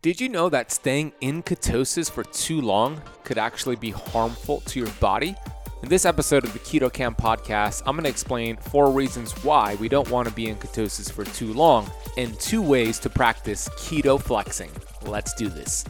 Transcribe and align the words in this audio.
Did 0.00 0.20
you 0.20 0.28
know 0.28 0.48
that 0.50 0.70
staying 0.70 1.10
in 1.20 1.42
ketosis 1.42 2.08
for 2.08 2.22
too 2.22 2.60
long 2.60 3.02
could 3.24 3.36
actually 3.36 3.74
be 3.74 3.90
harmful 3.90 4.60
to 4.60 4.78
your 4.78 4.90
body? 5.00 5.34
In 5.82 5.88
this 5.88 6.04
episode 6.04 6.44
of 6.44 6.52
the 6.52 6.60
Keto 6.60 6.92
Kamp 6.92 7.18
podcast, 7.18 7.82
I'm 7.84 7.96
going 7.96 8.04
to 8.04 8.08
explain 8.08 8.58
four 8.58 8.92
reasons 8.92 9.32
why 9.42 9.74
we 9.74 9.88
don't 9.88 10.08
want 10.08 10.28
to 10.28 10.34
be 10.34 10.46
in 10.48 10.54
ketosis 10.54 11.10
for 11.10 11.24
too 11.24 11.52
long 11.52 11.90
and 12.16 12.38
two 12.38 12.62
ways 12.62 13.00
to 13.00 13.10
practice 13.10 13.68
keto 13.70 14.22
flexing. 14.22 14.70
Let's 15.02 15.34
do 15.34 15.48
this. 15.48 15.84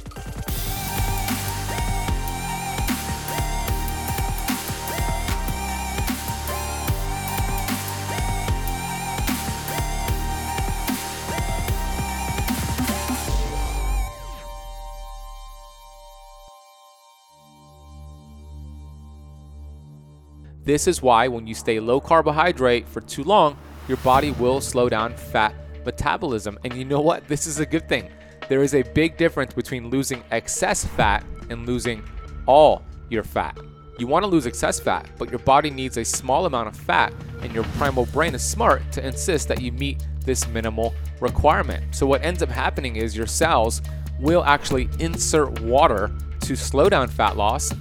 This 20.69 20.87
is 20.87 21.01
why 21.01 21.29
when 21.29 21.47
you 21.47 21.55
stay 21.55 21.81
low 21.81 21.99
carbohydrate 21.99 22.87
for 22.87 23.01
too 23.01 23.25
long, 23.25 23.57
your 23.89 23.97
body 23.97 24.33
will 24.33 24.61
slow 24.61 24.91
down 24.91 25.17
fat 25.17 25.55
metabolism. 25.87 26.59
And 26.63 26.75
you 26.75 26.85
know 26.85 27.01
what? 27.01 27.27
This 27.27 27.47
is 27.47 27.59
a 27.59 27.65
good 27.65 27.89
thing. 27.89 28.11
There 28.51 28.63
is 28.63 28.75
a 28.75 28.83
big 28.83 29.17
difference 29.17 29.55
between 29.55 29.89
losing 29.89 30.23
excess 30.31 30.85
fat 30.85 31.25
and 31.49 31.67
losing 31.67 32.05
all 32.45 32.83
your 33.09 33.25
fat. 33.25 33.57
You 33.99 34.09
want 34.09 34.25
to 34.25 34.27
lose 34.27 34.45
excess 34.45 34.79
fat, 34.79 35.09
but 35.17 35.31
your 35.31 35.39
body 35.39 35.71
needs 35.71 35.97
a 35.97 36.05
small 36.05 36.45
amount 36.45 36.69
of 36.69 36.77
fat, 36.77 37.15
and 37.41 37.51
your 37.55 37.65
primal 37.79 38.05
brain 38.05 38.35
is 38.35 38.43
smart 38.43 38.83
to 38.93 39.07
insist 39.07 39.49
that 39.49 39.63
you 39.63 39.73
meet 39.73 40.07
this 40.27 40.47
minimal 40.49 40.95
requirement. 41.21 41.95
So, 41.95 42.07
what 42.07 42.23
ends 42.23 42.43
up 42.43 42.51
happening 42.51 42.97
is 42.97 43.17
your 43.17 43.27
cells 43.27 43.81
will 44.21 44.45
actually 44.45 44.91
insert 45.01 45.63
water 45.63 46.11
to 46.41 46.57
slow 46.57 46.91
down 46.91 47.09
fat 47.09 47.39
loss 47.39 47.73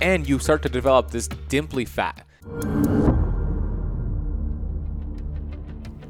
and 0.00 0.28
you 0.28 0.38
start 0.38 0.62
to 0.62 0.68
develop 0.68 1.10
this 1.10 1.28
dimply 1.28 1.86
fat. 1.86 2.26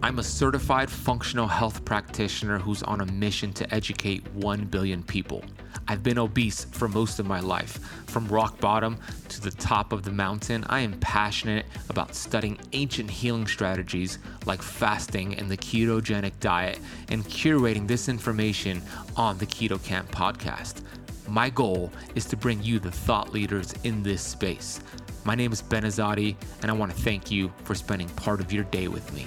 I'm 0.03 0.19
a 0.19 0.23
certified 0.23 0.91
functional 0.91 1.47
health 1.47 1.83
practitioner 1.85 2.59
who's 2.59 2.83
on 2.83 3.01
a 3.01 3.07
mission 3.07 3.55
to 3.55 3.75
educate 3.75 4.23
1 4.35 4.67
billion 4.67 5.03
people. 5.03 5.43
I've 5.89 6.03
been 6.03 6.19
obese 6.19 6.65
for 6.65 6.89
most 6.89 7.19
of 7.19 7.27
my 7.27 7.41
life. 7.41 7.79
From 8.07 8.29
rock 8.29 8.61
bottom 8.61 8.99
to 9.29 9.41
the 9.41 9.51
top 9.51 9.93
of 9.93 10.03
the 10.03 10.13
mountain, 10.13 10.65
I 10.69 10.81
am 10.81 10.99
passionate 11.01 11.67
about 11.89 12.15
studying 12.15 12.59
ancient 12.73 13.11
healing 13.11 13.47
strategies 13.47 14.19
like 14.45 14.61
fasting 14.63 15.39
and 15.39 15.51
the 15.51 15.57
ketogenic 15.57 16.33
diet 16.39 16.81
and 17.09 17.25
curating 17.25 17.89
this 17.89 18.09
information 18.09 18.83
on 19.17 19.39
the 19.39 19.47
Keto 19.47 19.83
Kamp 19.83 20.11
podcast. 20.11 20.83
My 21.29 21.49
goal 21.49 21.91
is 22.15 22.27
to 22.27 22.37
bring 22.37 22.63
you 22.63 22.79
the 22.79 22.91
thought 22.91 23.33
leaders 23.33 23.75
in 23.85 24.03
this 24.03 24.21
space. 24.21 24.81
My 25.25 25.35
name 25.35 25.53
is 25.53 25.63
Ben 25.63 25.85
Azadi, 25.85 26.37
and 26.61 26.71
I 26.71 26.75
want 26.75 26.95
to 26.95 27.01
thank 27.01 27.31
you 27.31 27.51
for 27.65 27.75
spending 27.75 28.09
part 28.11 28.41
of 28.41 28.53
your 28.53 28.65
day 28.65 28.89
with 28.89 29.11
me. 29.15 29.27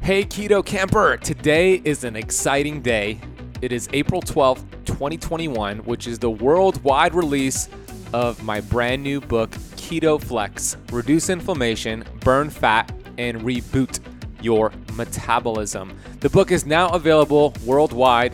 Hey, 0.00 0.24
Keto 0.24 0.64
Kamper! 0.64 1.18
Today 1.18 1.82
is 1.84 2.04
an 2.04 2.16
exciting 2.16 2.80
day. 2.80 3.20
It 3.60 3.70
is 3.70 3.88
April 3.92 4.22
12th, 4.22 4.64
2021, 4.86 5.78
which 5.80 6.06
is 6.06 6.18
the 6.18 6.30
worldwide 6.30 7.14
release 7.14 7.68
of 8.14 8.42
my 8.42 8.60
brand 8.60 9.02
new 9.02 9.20
book, 9.20 9.50
Keto 9.76 10.20
Flex 10.20 10.78
Reduce 10.90 11.28
Inflammation, 11.28 12.04
Burn 12.20 12.48
Fat, 12.48 12.90
and 13.18 13.42
Reboot 13.42 14.00
Your 14.40 14.72
Metabolism. 14.94 15.96
The 16.20 16.30
book 16.30 16.50
is 16.50 16.64
now 16.64 16.88
available 16.88 17.54
worldwide 17.64 18.32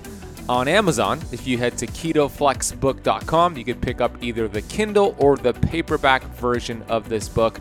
on 0.49 0.69
Amazon. 0.69 1.21
If 1.33 1.47
you 1.47 1.59
head 1.59 1.77
to 1.79 1.87
ketoflexbook.com, 1.87 3.57
you 3.57 3.65
can 3.65 3.81
pick 3.81 4.01
up 4.01 4.23
either 4.23 4.49
the 4.49 4.63
Kindle 4.63 5.15
or 5.19 5.37
the 5.37 5.53
paperback 5.53 6.23
version 6.35 6.83
of 6.89 7.09
this 7.09 7.29
book. 7.29 7.61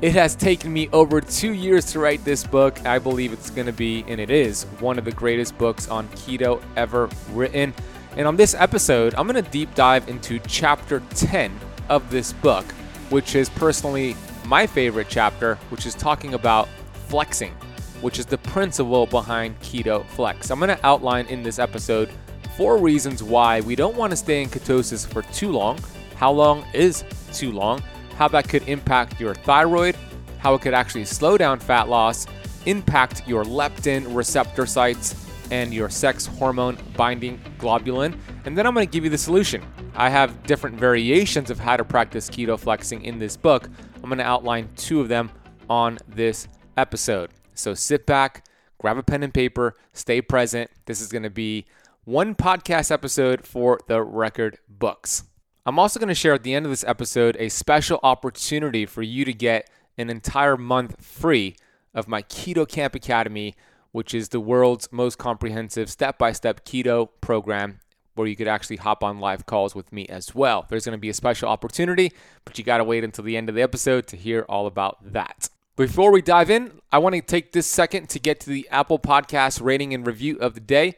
It 0.00 0.12
has 0.12 0.36
taken 0.36 0.72
me 0.72 0.88
over 0.92 1.20
two 1.20 1.52
years 1.52 1.84
to 1.92 1.98
write 1.98 2.24
this 2.24 2.44
book. 2.44 2.84
I 2.86 3.00
believe 3.00 3.32
it's 3.32 3.50
going 3.50 3.66
to 3.66 3.72
be, 3.72 4.04
and 4.06 4.20
it 4.20 4.30
is, 4.30 4.62
one 4.78 4.96
of 4.96 5.04
the 5.04 5.12
greatest 5.12 5.58
books 5.58 5.88
on 5.88 6.06
keto 6.10 6.62
ever 6.76 7.10
written. 7.32 7.74
And 8.16 8.26
on 8.26 8.36
this 8.36 8.54
episode, 8.54 9.14
I'm 9.16 9.26
going 9.26 9.42
to 9.42 9.50
deep 9.50 9.74
dive 9.74 10.08
into 10.08 10.38
chapter 10.40 11.02
10 11.10 11.52
of 11.88 12.08
this 12.10 12.32
book, 12.32 12.64
which 13.10 13.34
is 13.34 13.48
personally 13.48 14.14
my 14.46 14.66
favorite 14.66 15.08
chapter, 15.10 15.56
which 15.70 15.84
is 15.84 15.94
talking 15.94 16.34
about 16.34 16.68
flexing, 17.08 17.52
which 18.00 18.20
is 18.20 18.26
the 18.26 18.38
principle 18.38 19.06
behind 19.06 19.58
Keto 19.60 20.06
Flex. 20.06 20.50
I'm 20.50 20.60
going 20.60 20.68
to 20.68 20.86
outline 20.86 21.26
in 21.26 21.42
this 21.42 21.58
episode 21.58 22.08
four 22.58 22.76
reasons 22.76 23.22
why 23.22 23.60
we 23.60 23.76
don't 23.76 23.94
want 23.94 24.10
to 24.10 24.16
stay 24.16 24.42
in 24.42 24.48
ketosis 24.48 25.06
for 25.06 25.22
too 25.32 25.52
long, 25.52 25.78
how 26.16 26.32
long 26.32 26.66
is 26.74 27.04
too 27.32 27.52
long, 27.52 27.80
how 28.16 28.26
that 28.26 28.48
could 28.48 28.68
impact 28.68 29.20
your 29.20 29.32
thyroid, 29.32 29.94
how 30.38 30.54
it 30.54 30.60
could 30.60 30.74
actually 30.74 31.04
slow 31.04 31.38
down 31.38 31.60
fat 31.60 31.88
loss, 31.88 32.26
impact 32.66 33.22
your 33.28 33.44
leptin 33.44 34.12
receptor 34.12 34.66
sites, 34.66 35.14
and 35.52 35.72
your 35.72 35.88
sex 35.88 36.26
hormone 36.26 36.76
binding 36.96 37.40
globulin. 37.58 38.18
And 38.44 38.58
then 38.58 38.66
I'm 38.66 38.74
going 38.74 38.84
to 38.84 38.92
give 38.92 39.04
you 39.04 39.10
the 39.10 39.16
solution. 39.16 39.62
I 39.94 40.08
have 40.08 40.42
different 40.42 40.80
variations 40.80 41.50
of 41.50 41.60
how 41.60 41.76
to 41.76 41.84
practice 41.84 42.28
keto 42.28 42.58
flexing 42.58 43.02
in 43.02 43.20
this 43.20 43.36
book. 43.36 43.70
I'm 44.02 44.10
going 44.10 44.18
to 44.18 44.24
outline 44.24 44.68
two 44.74 45.00
of 45.00 45.06
them 45.06 45.30
on 45.70 45.96
this 46.08 46.48
episode. 46.76 47.30
So 47.54 47.74
sit 47.74 48.04
back, 48.04 48.44
grab 48.78 48.98
a 48.98 49.02
pen 49.04 49.22
and 49.22 49.32
paper, 49.32 49.76
stay 49.92 50.20
present. 50.20 50.72
This 50.86 51.00
is 51.00 51.06
going 51.06 51.22
to 51.22 51.30
be 51.30 51.64
one 52.08 52.34
podcast 52.34 52.90
episode 52.90 53.44
for 53.44 53.78
the 53.86 54.02
record 54.02 54.56
books. 54.66 55.24
I'm 55.66 55.78
also 55.78 56.00
going 56.00 56.08
to 56.08 56.14
share 56.14 56.32
at 56.32 56.42
the 56.42 56.54
end 56.54 56.64
of 56.64 56.72
this 56.72 56.82
episode 56.84 57.36
a 57.38 57.50
special 57.50 58.00
opportunity 58.02 58.86
for 58.86 59.02
you 59.02 59.26
to 59.26 59.34
get 59.34 59.68
an 59.98 60.08
entire 60.08 60.56
month 60.56 61.04
free 61.04 61.54
of 61.92 62.08
my 62.08 62.22
Keto 62.22 62.66
Kamp 62.66 62.94
Academy, 62.94 63.54
which 63.92 64.14
is 64.14 64.30
the 64.30 64.40
world's 64.40 64.88
most 64.90 65.18
comprehensive 65.18 65.90
step 65.90 66.16
by 66.16 66.32
step 66.32 66.64
keto 66.64 67.10
program 67.20 67.80
where 68.14 68.26
you 68.26 68.36
could 68.36 68.48
actually 68.48 68.76
hop 68.76 69.04
on 69.04 69.20
live 69.20 69.44
calls 69.44 69.74
with 69.74 69.92
me 69.92 70.06
as 70.06 70.34
well. 70.34 70.64
There's 70.66 70.86
going 70.86 70.96
to 70.96 70.98
be 70.98 71.10
a 71.10 71.14
special 71.14 71.50
opportunity, 71.50 72.12
but 72.46 72.56
you 72.56 72.64
got 72.64 72.78
to 72.78 72.84
wait 72.84 73.04
until 73.04 73.24
the 73.24 73.36
end 73.36 73.50
of 73.50 73.54
the 73.54 73.60
episode 73.60 74.06
to 74.06 74.16
hear 74.16 74.46
all 74.48 74.66
about 74.66 75.12
that. 75.12 75.50
Before 75.76 76.10
we 76.10 76.22
dive 76.22 76.48
in, 76.48 76.80
I 76.90 76.96
want 77.00 77.16
to 77.16 77.20
take 77.20 77.52
this 77.52 77.66
second 77.66 78.08
to 78.08 78.18
get 78.18 78.40
to 78.40 78.48
the 78.48 78.66
Apple 78.70 78.98
Podcast 78.98 79.60
rating 79.62 79.92
and 79.92 80.06
review 80.06 80.38
of 80.38 80.54
the 80.54 80.60
day. 80.60 80.96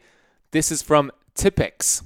This 0.51 0.69
is 0.69 0.81
from 0.81 1.13
Tipex, 1.33 2.03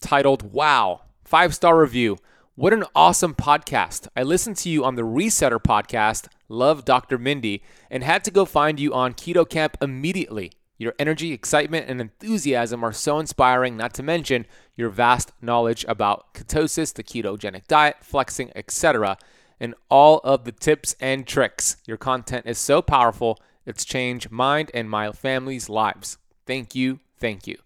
titled 0.00 0.52
Wow, 0.52 1.00
five 1.24 1.54
star 1.54 1.80
review. 1.80 2.18
What 2.54 2.74
an 2.74 2.84
awesome 2.94 3.34
podcast. 3.34 4.06
I 4.14 4.22
listened 4.22 4.58
to 4.58 4.68
you 4.68 4.84
on 4.84 4.96
the 4.96 5.02
Resetter 5.02 5.58
podcast, 5.58 6.28
Love 6.50 6.84
Dr. 6.84 7.16
Mindy, 7.16 7.62
and 7.90 8.04
had 8.04 8.22
to 8.24 8.30
go 8.30 8.44
find 8.44 8.78
you 8.78 8.92
on 8.92 9.14
Keto 9.14 9.48
Kamp 9.48 9.78
immediately. 9.80 10.52
Your 10.76 10.92
energy, 10.98 11.32
excitement, 11.32 11.88
and 11.88 11.98
enthusiasm 12.02 12.84
are 12.84 12.92
so 12.92 13.18
inspiring, 13.18 13.78
not 13.78 13.94
to 13.94 14.02
mention 14.02 14.44
your 14.76 14.90
vast 14.90 15.32
knowledge 15.40 15.86
about 15.88 16.34
ketosis, 16.34 16.92
the 16.92 17.02
ketogenic 17.02 17.66
diet, 17.66 17.96
flexing, 18.02 18.52
etc., 18.54 19.16
and 19.58 19.74
all 19.88 20.18
of 20.22 20.44
the 20.44 20.52
tips 20.52 20.94
and 21.00 21.26
tricks. 21.26 21.78
Your 21.86 21.96
content 21.96 22.44
is 22.44 22.58
so 22.58 22.82
powerful, 22.82 23.40
it's 23.64 23.86
changed 23.86 24.30
mine 24.30 24.66
and 24.74 24.90
my 24.90 25.12
family's 25.12 25.70
lives. 25.70 26.18
Thank 26.44 26.74
you, 26.74 27.00
thank 27.18 27.46
you. 27.46 27.56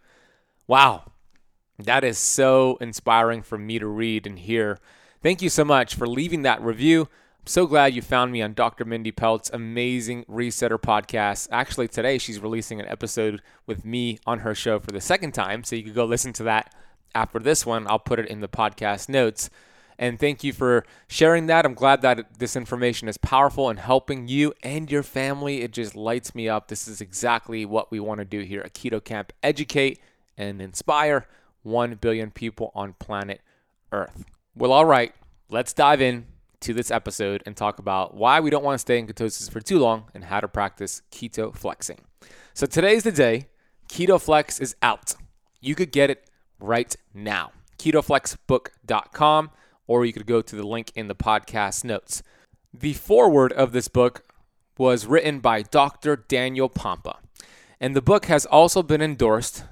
Wow, 0.70 1.02
that 1.80 2.04
is 2.04 2.16
so 2.16 2.78
inspiring 2.80 3.42
for 3.42 3.58
me 3.58 3.80
to 3.80 3.88
read 3.88 4.24
and 4.24 4.38
hear. 4.38 4.78
Thank 5.20 5.42
you 5.42 5.48
so 5.48 5.64
much 5.64 5.96
for 5.96 6.06
leaving 6.06 6.42
that 6.42 6.62
review. 6.62 7.08
I'm 7.40 7.46
so 7.46 7.66
glad 7.66 7.92
you 7.92 8.02
found 8.02 8.30
me 8.30 8.40
on 8.40 8.54
Dr. 8.54 8.84
Mindy 8.84 9.10
Pelz's 9.10 9.50
amazing 9.52 10.24
Resetter 10.26 10.78
podcast. 10.78 11.48
Actually, 11.50 11.88
today 11.88 12.18
she's 12.18 12.38
releasing 12.38 12.78
an 12.78 12.86
episode 12.86 13.42
with 13.66 13.84
me 13.84 14.20
on 14.24 14.38
her 14.38 14.54
show 14.54 14.78
for 14.78 14.92
the 14.92 15.00
second 15.00 15.32
time, 15.32 15.64
so 15.64 15.74
you 15.74 15.82
can 15.82 15.92
go 15.92 16.04
listen 16.04 16.32
to 16.34 16.44
that 16.44 16.72
after 17.16 17.40
this 17.40 17.66
one. 17.66 17.88
I'll 17.88 17.98
put 17.98 18.20
it 18.20 18.28
in 18.28 18.38
the 18.38 18.48
podcast 18.48 19.08
notes. 19.08 19.50
And 19.98 20.20
thank 20.20 20.44
you 20.44 20.52
for 20.52 20.86
sharing 21.08 21.46
that. 21.46 21.66
I'm 21.66 21.74
glad 21.74 22.00
that 22.02 22.38
this 22.38 22.54
information 22.54 23.08
is 23.08 23.18
powerful 23.18 23.70
and 23.70 23.80
helping 23.80 24.28
you 24.28 24.54
and 24.62 24.88
your 24.88 25.02
family. 25.02 25.62
It 25.62 25.72
just 25.72 25.96
lights 25.96 26.32
me 26.32 26.48
up. 26.48 26.68
This 26.68 26.86
is 26.86 27.00
exactly 27.00 27.64
what 27.64 27.90
we 27.90 27.98
want 27.98 28.20
to 28.20 28.24
do 28.24 28.42
here 28.42 28.60
at 28.60 28.72
Keto 28.72 29.02
Kamp 29.02 29.32
educate 29.42 29.98
and 30.40 30.62
inspire 30.62 31.26
1 31.62 31.96
billion 31.96 32.30
people 32.30 32.72
on 32.74 32.94
planet 32.94 33.42
Earth. 33.92 34.24
Well, 34.56 34.72
all 34.72 34.86
right, 34.86 35.12
let's 35.50 35.74
dive 35.74 36.00
in 36.00 36.26
to 36.60 36.72
this 36.72 36.90
episode 36.90 37.42
and 37.44 37.56
talk 37.56 37.78
about 37.78 38.14
why 38.14 38.40
we 38.40 38.48
don't 38.48 38.64
want 38.64 38.74
to 38.74 38.78
stay 38.78 38.98
in 38.98 39.06
ketosis 39.06 39.50
for 39.50 39.60
too 39.60 39.78
long 39.78 40.04
and 40.14 40.24
how 40.24 40.40
to 40.40 40.48
practice 40.48 41.02
keto 41.12 41.54
flexing. 41.54 42.00
So 42.54 42.66
today's 42.66 43.02
the 43.02 43.12
day. 43.12 43.48
Keto 43.88 44.20
Flex 44.20 44.60
is 44.60 44.74
out. 44.82 45.14
You 45.60 45.74
could 45.74 45.92
get 45.92 46.10
it 46.10 46.24
right 46.58 46.94
now. 47.12 47.52
KetoFlexBook.com, 47.78 49.50
or 49.86 50.04
you 50.04 50.12
could 50.12 50.26
go 50.26 50.40
to 50.42 50.56
the 50.56 50.66
link 50.66 50.92
in 50.94 51.08
the 51.08 51.14
podcast 51.14 51.84
notes. 51.84 52.22
The 52.72 52.94
foreword 52.94 53.52
of 53.52 53.72
this 53.72 53.88
book 53.88 54.22
was 54.78 55.06
written 55.06 55.40
by 55.40 55.62
Dr. 55.62 56.16
Daniel 56.16 56.70
Pompa, 56.70 57.16
and 57.80 57.96
the 57.96 58.02
book 58.02 58.26
has 58.26 58.46
also 58.46 58.82
been 58.82 59.02
endorsed 59.02 59.64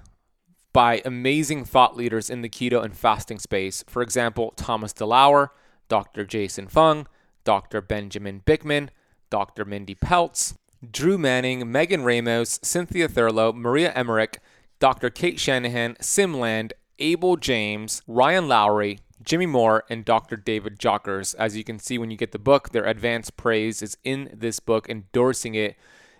by 0.72 1.02
amazing 1.04 1.64
thought 1.64 1.96
leaders 1.96 2.30
in 2.30 2.42
the 2.42 2.48
keto 2.48 2.82
and 2.82 2.96
fasting 2.96 3.38
space. 3.38 3.84
For 3.88 4.02
example, 4.02 4.52
Thomas 4.56 4.92
DeLauer, 4.92 5.48
Dr. 5.88 6.24
Jason 6.24 6.68
Fung, 6.68 7.06
Dr. 7.44 7.80
Benjamin 7.80 8.42
Bikman, 8.46 8.90
Dr. 9.30 9.64
Mindy 9.64 9.94
Pelz, 9.94 10.56
Drew 10.88 11.18
Manning, 11.18 11.70
Megan 11.70 12.04
Ramos, 12.04 12.60
Cynthia 12.62 13.08
Thurlow, 13.08 13.52
Maria 13.52 13.92
Emmerich, 13.94 14.40
Dr. 14.78 15.10
Cate 15.10 15.40
Shanahan, 15.40 15.96
Siim 16.00 16.36
Land, 16.38 16.72
Abel 16.98 17.36
James, 17.36 18.02
Ryan 18.06 18.48
Lowery, 18.48 19.00
Jimmy 19.22 19.46
Moore, 19.46 19.84
and 19.90 20.04
Dr. 20.04 20.36
David 20.36 20.78
Jockers. 20.78 21.34
As 21.36 21.56
you 21.56 21.64
can 21.64 21.78
see 21.78 21.98
when 21.98 22.10
you 22.10 22.16
get 22.16 22.32
the 22.32 22.38
book, 22.38 22.70
their 22.70 22.84
advanced 22.84 23.36
praise 23.36 23.82
is 23.82 23.96
in 24.04 24.30
this 24.32 24.60
book, 24.60 24.88
endorsing 24.88 25.54
it. 25.54 25.76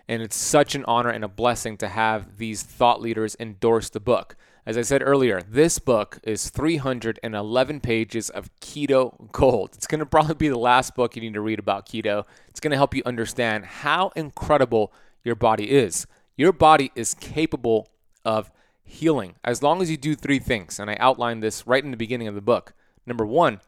And 0.09 0.23
it's 0.23 0.35
such 0.35 0.73
an 0.73 0.83
honor 0.85 1.11
and 1.11 1.23
a 1.23 1.27
blessing 1.27 1.77
to 1.77 1.87
have 1.87 2.37
these 2.39 2.63
thought 2.63 2.99
leaders 2.99 3.37
endorse 3.39 3.91
the 3.91 3.99
book. 3.99 4.35
As 4.65 4.75
I 4.75 4.81
said 4.81 5.03
earlier, 5.05 5.43
this 5.47 5.77
book 5.77 6.17
is 6.23 6.49
311 6.49 7.79
pages 7.79 8.31
of 8.31 8.49
keto 8.59 9.31
gold. 9.31 9.75
It's 9.75 9.85
going 9.85 9.99
to 9.99 10.07
probably 10.07 10.33
be 10.33 10.49
the 10.49 10.57
last 10.57 10.95
book 10.95 11.15
you 11.15 11.21
need 11.21 11.35
to 11.35 11.41
read 11.41 11.59
about 11.59 11.85
keto. 11.85 12.25
It's 12.47 12.59
going 12.59 12.71
to 12.71 12.77
help 12.77 12.95
you 12.95 13.03
understand 13.05 13.65
how 13.65 14.11
incredible 14.15 14.91
your 15.23 15.35
body 15.35 15.69
is. 15.69 16.07
Your 16.35 16.53
body 16.53 16.91
is 16.95 17.13
capable 17.13 17.87
of 18.25 18.49
healing 18.83 19.35
as 19.43 19.61
long 19.61 19.79
as 19.79 19.91
you 19.91 19.97
do 19.97 20.15
three 20.15 20.39
things. 20.39 20.79
And 20.79 20.89
I 20.89 20.97
outlined 20.99 21.43
this 21.43 21.67
right 21.67 21.83
in 21.83 21.91
the 21.91 21.97
beginning 21.97 22.27
of 22.27 22.33
the 22.33 22.41
book. 22.41 22.73
Number 23.05 23.27
one, 23.27 23.61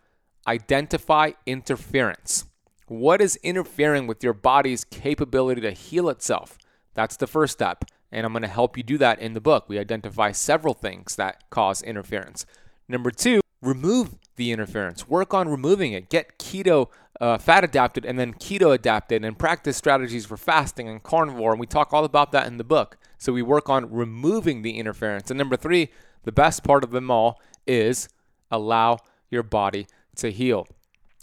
identify 0.48 1.34
interference. 1.46 2.46
What 2.92 3.22
is 3.22 3.38
interfering 3.38 4.06
with 4.06 4.22
your 4.22 4.34
body's 4.34 4.84
capability 4.84 5.62
to 5.62 5.72
heal 5.72 6.10
itself? 6.10 6.58
That's 6.94 7.16
the 7.16 7.26
first 7.26 7.54
step. 7.54 7.86
And 8.12 8.26
I'm 8.26 8.34
going 8.34 8.42
to 8.42 8.50
help 8.50 8.76
you 8.76 8.84
do 8.84 8.98
that 8.98 9.20
in 9.20 9.32
the 9.32 9.40
book. 9.40 9.70
We 9.70 9.80
identify 9.80 10.34
several 10.34 10.74
things 10.74 11.16
that 11.16 11.50
cause 11.50 11.82
interference. 11.82 12.46
Number 12.90 13.10
two, 13.10 13.40
remove 13.62 14.18
the 14.36 14.52
interference. 14.52 15.08
Work 15.08 15.34
on 15.34 15.48
removing 15.48 15.94
it. 15.94 16.10
Get 16.10 16.38
keto 16.38 16.90
uh, 17.22 17.38
fat 17.38 17.64
adapted 17.64 18.04
and 18.04 18.20
then 18.20 18.34
keto 18.34 18.76
adapted 18.76 19.24
and 19.24 19.40
practice 19.40 19.78
strategies 19.78 20.26
for 20.26 20.36
fasting 20.36 20.90
and 20.90 21.02
carnivore. 21.02 21.52
And 21.52 21.62
we 21.62 21.68
talk 21.68 21.94
all 21.94 22.04
about 22.04 22.34
that 22.34 22.48
in 22.48 22.58
the 22.58 22.66
book. 22.66 22.98
So 23.18 23.32
we 23.32 23.42
work 23.42 23.70
on 23.70 23.90
removing 23.90 24.64
the 24.64 24.78
interference. 24.78 25.32
And 25.32 25.38
number 25.38 25.56
three, 25.56 25.92
the 26.26 26.34
best 26.34 26.62
part 26.62 26.84
of 26.84 26.92
them 26.92 27.10
all 27.10 27.40
is 27.66 28.10
allow 28.52 28.98
your 29.30 29.44
body 29.44 29.88
to 30.18 30.30
heal. 30.30 30.68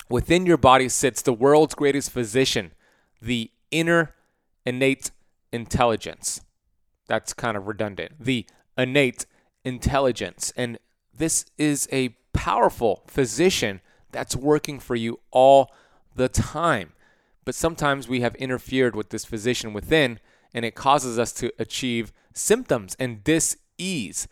Within 0.09 0.47
your 0.47 0.57
body 0.57 0.89
sits 0.89 1.23
the 1.23 1.33
world's 1.33 1.75
greatest 1.75 2.11
physician, 2.11 2.73
the 3.21 3.51
inner 3.71 4.15
innate 4.65 5.11
intelligence. 5.53 6.41
That's 7.07 7.33
kind 7.33 7.57
of 7.57 7.67
redundant. 7.67 8.13
The 8.21 8.47
innate 8.77 9.27
intelligence. 9.65 10.53
And 10.57 10.79
this 11.15 11.47
is 11.59 11.89
a 11.93 12.11
powerful 12.33 13.03
physician 13.07 13.81
that's 14.13 14.37
working 14.37 14.79
for 14.79 14.95
you 14.95 15.21
all 15.31 15.73
the 16.15 16.29
time. 16.29 16.93
But 17.45 17.55
sometimes 17.55 18.09
we 18.09 18.21
have 18.21 18.35
interfered 18.37 18.95
with 18.95 19.11
this 19.11 19.25
physician 19.25 19.73
within, 19.73 20.21
and 20.55 20.65
it 20.65 20.75
causes 20.75 21.19
us 21.19 21.33
to 21.35 21.53
achieve 21.59 22.13
symptoms 22.35 22.97
and 22.99 23.25
dis-ease. 23.25 24.29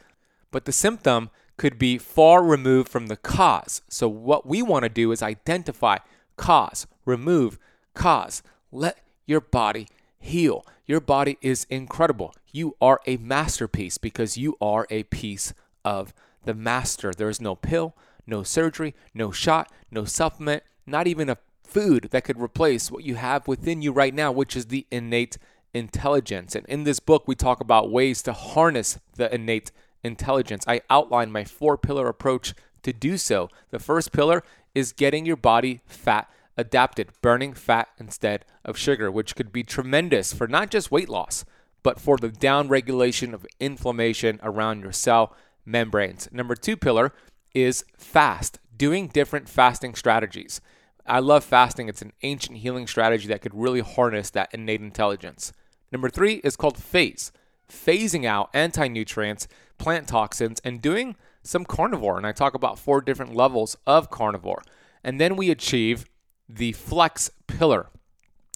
But 0.51 0.65
the 0.65 0.73
symptom 0.73 1.31
could 1.57 1.79
be 1.79 1.99
far 1.99 2.43
removed 2.43 2.89
from 2.89 3.07
the 3.07 3.17
cause. 3.17 3.83
So, 3.89 4.09
what 4.09 4.47
we 4.47 4.63
want 4.63 4.83
to 4.85 4.89
do 4.89 5.13
is 5.13 5.23
identify 5.23 5.99
cause, 6.37 6.87
remove 7.05 7.59
cause. 7.95 8.43
Let 8.71 8.99
your 9.27 9.41
body 9.41 9.89
heal. 10.19 10.67
Your 10.87 11.01
body 11.01 11.39
is 11.41 11.67
incredible. 11.71 12.35
You 12.53 12.77
are 12.81 13.01
a 13.07 13.17
masterpiece 13.17 13.99
because 13.99 14.37
you 14.37 14.57
are 14.61 14.87
a 14.91 15.05
piece 15.05 15.53
of 15.85 16.13
the 16.45 16.55
master. 16.55 17.13
There 17.13 17.29
is 17.29 17.41
no 17.41 17.57
pill, 17.57 17.95
no 18.27 18.43
surgery, 18.43 18.95
no 19.15 19.31
shot, 19.31 19.71
no 19.91 20.05
supplement, 20.05 20.63
not 20.87 21.07
even 21.07 21.29
a 21.29 21.39
food 21.65 22.09
that 22.13 22.25
could 22.25 22.41
replace 22.41 22.91
what 22.91 23.05
you 23.05 23.17
have 23.17 23.49
within 23.49 23.83
you 23.83 23.93
right 23.93 24.15
now, 24.15 24.31
which 24.31 24.57
is 24.57 24.67
the 24.67 24.87
innate 24.91 25.39
intelligence. 25.75 26.55
And 26.55 26.65
in 26.67 26.85
this 26.85 27.01
book, 27.01 27.27
we 27.27 27.35
talk 27.35 27.61
about 27.61 27.91
ways 27.91 28.23
to 28.23 28.33
harness 28.33 28.99
the 29.17 29.33
innate 29.35 29.73
intelligence. 30.07 30.65
I 30.67 30.81
outline 30.89 31.31
my 31.31 31.45
four 31.45 31.77
pillar 31.77 32.09
approach 32.09 32.55
to 32.83 32.93
do 32.93 33.19
so. 33.19 33.51
The 33.71 33.79
first 33.79 34.13
pillar 34.13 34.43
is 34.75 34.93
getting 34.93 35.27
your 35.27 35.37
body 35.37 35.81
fat 35.87 36.31
adapted, 36.57 37.11
burning 37.21 37.53
fat 37.53 37.89
instead 37.99 38.45
of 38.65 38.79
sugar, 38.79 39.11
which 39.11 39.37
could 39.37 39.53
be 39.53 39.63
tremendous 39.63 40.33
for 40.33 40.47
not 40.47 40.71
just 40.71 40.91
weight 40.91 41.09
loss, 41.09 41.45
but 41.83 42.01
for 42.01 42.17
the 42.17 42.31
down 42.31 42.69
regulation 42.69 43.35
of 43.35 43.47
inflammation 43.61 44.41
around 44.43 44.81
your 44.81 44.93
cell 44.93 45.35
membranes. 45.65 46.29
Number 46.33 46.55
two 46.55 46.77
pillar 46.77 47.13
is 47.55 47.85
fast, 47.97 48.59
doing 48.77 49.09
different 49.09 49.49
fasting 49.49 49.95
strategies. 49.95 50.61
I 51.07 51.21
love 51.21 51.45
fasting. 51.45 51.89
It's 51.89 52.03
an 52.03 52.13
ancient 52.23 52.59
healing 52.59 52.87
strategy 52.87 53.29
that 53.29 53.41
could 53.41 53.55
really 53.55 53.81
harness 53.81 54.31
that 54.31 54.53
innate 54.53 54.81
intelligence. 54.81 55.53
Number 55.93 56.09
three 56.09 56.41
is 56.43 56.57
called 56.57 56.83
phase, 56.83 57.31
phasing 57.71 58.25
out 58.25 58.51
anti 58.53 58.89
nutrients, 58.89 59.47
plant 59.79 60.09
toxins, 60.09 60.61
and 60.65 60.83
doing 60.83 61.17
some 61.43 61.65
carnivore. 61.65 62.17
And 62.17 62.27
I 62.27 62.33
talk 62.33 62.55
about 62.55 62.79
four 62.79 63.01
different 63.01 63.35
levels 63.35 63.77
of 63.87 64.11
carnivore. 64.11 64.63
And 65.05 65.21
then 65.21 65.37
we 65.37 65.51
achieve 65.51 66.07
the 66.49 66.73
flex 66.73 67.31
pillar. 67.47 67.89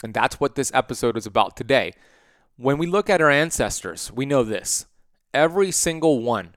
And 0.03 0.15
that's 0.15 0.41
what 0.41 0.55
this 0.55 0.73
episode 0.75 1.17
is 1.17 1.27
about 1.27 1.57
today. 1.57 1.93
When 2.57 2.79
we 2.79 2.87
look 2.87 3.09
at 3.09 3.21
our 3.21 3.31
ancestors, 3.31 4.13
we 4.13 4.27
know 4.27 4.43
this 4.43 4.87
every 5.33 5.71
single 5.71 6.21
one 6.21 6.55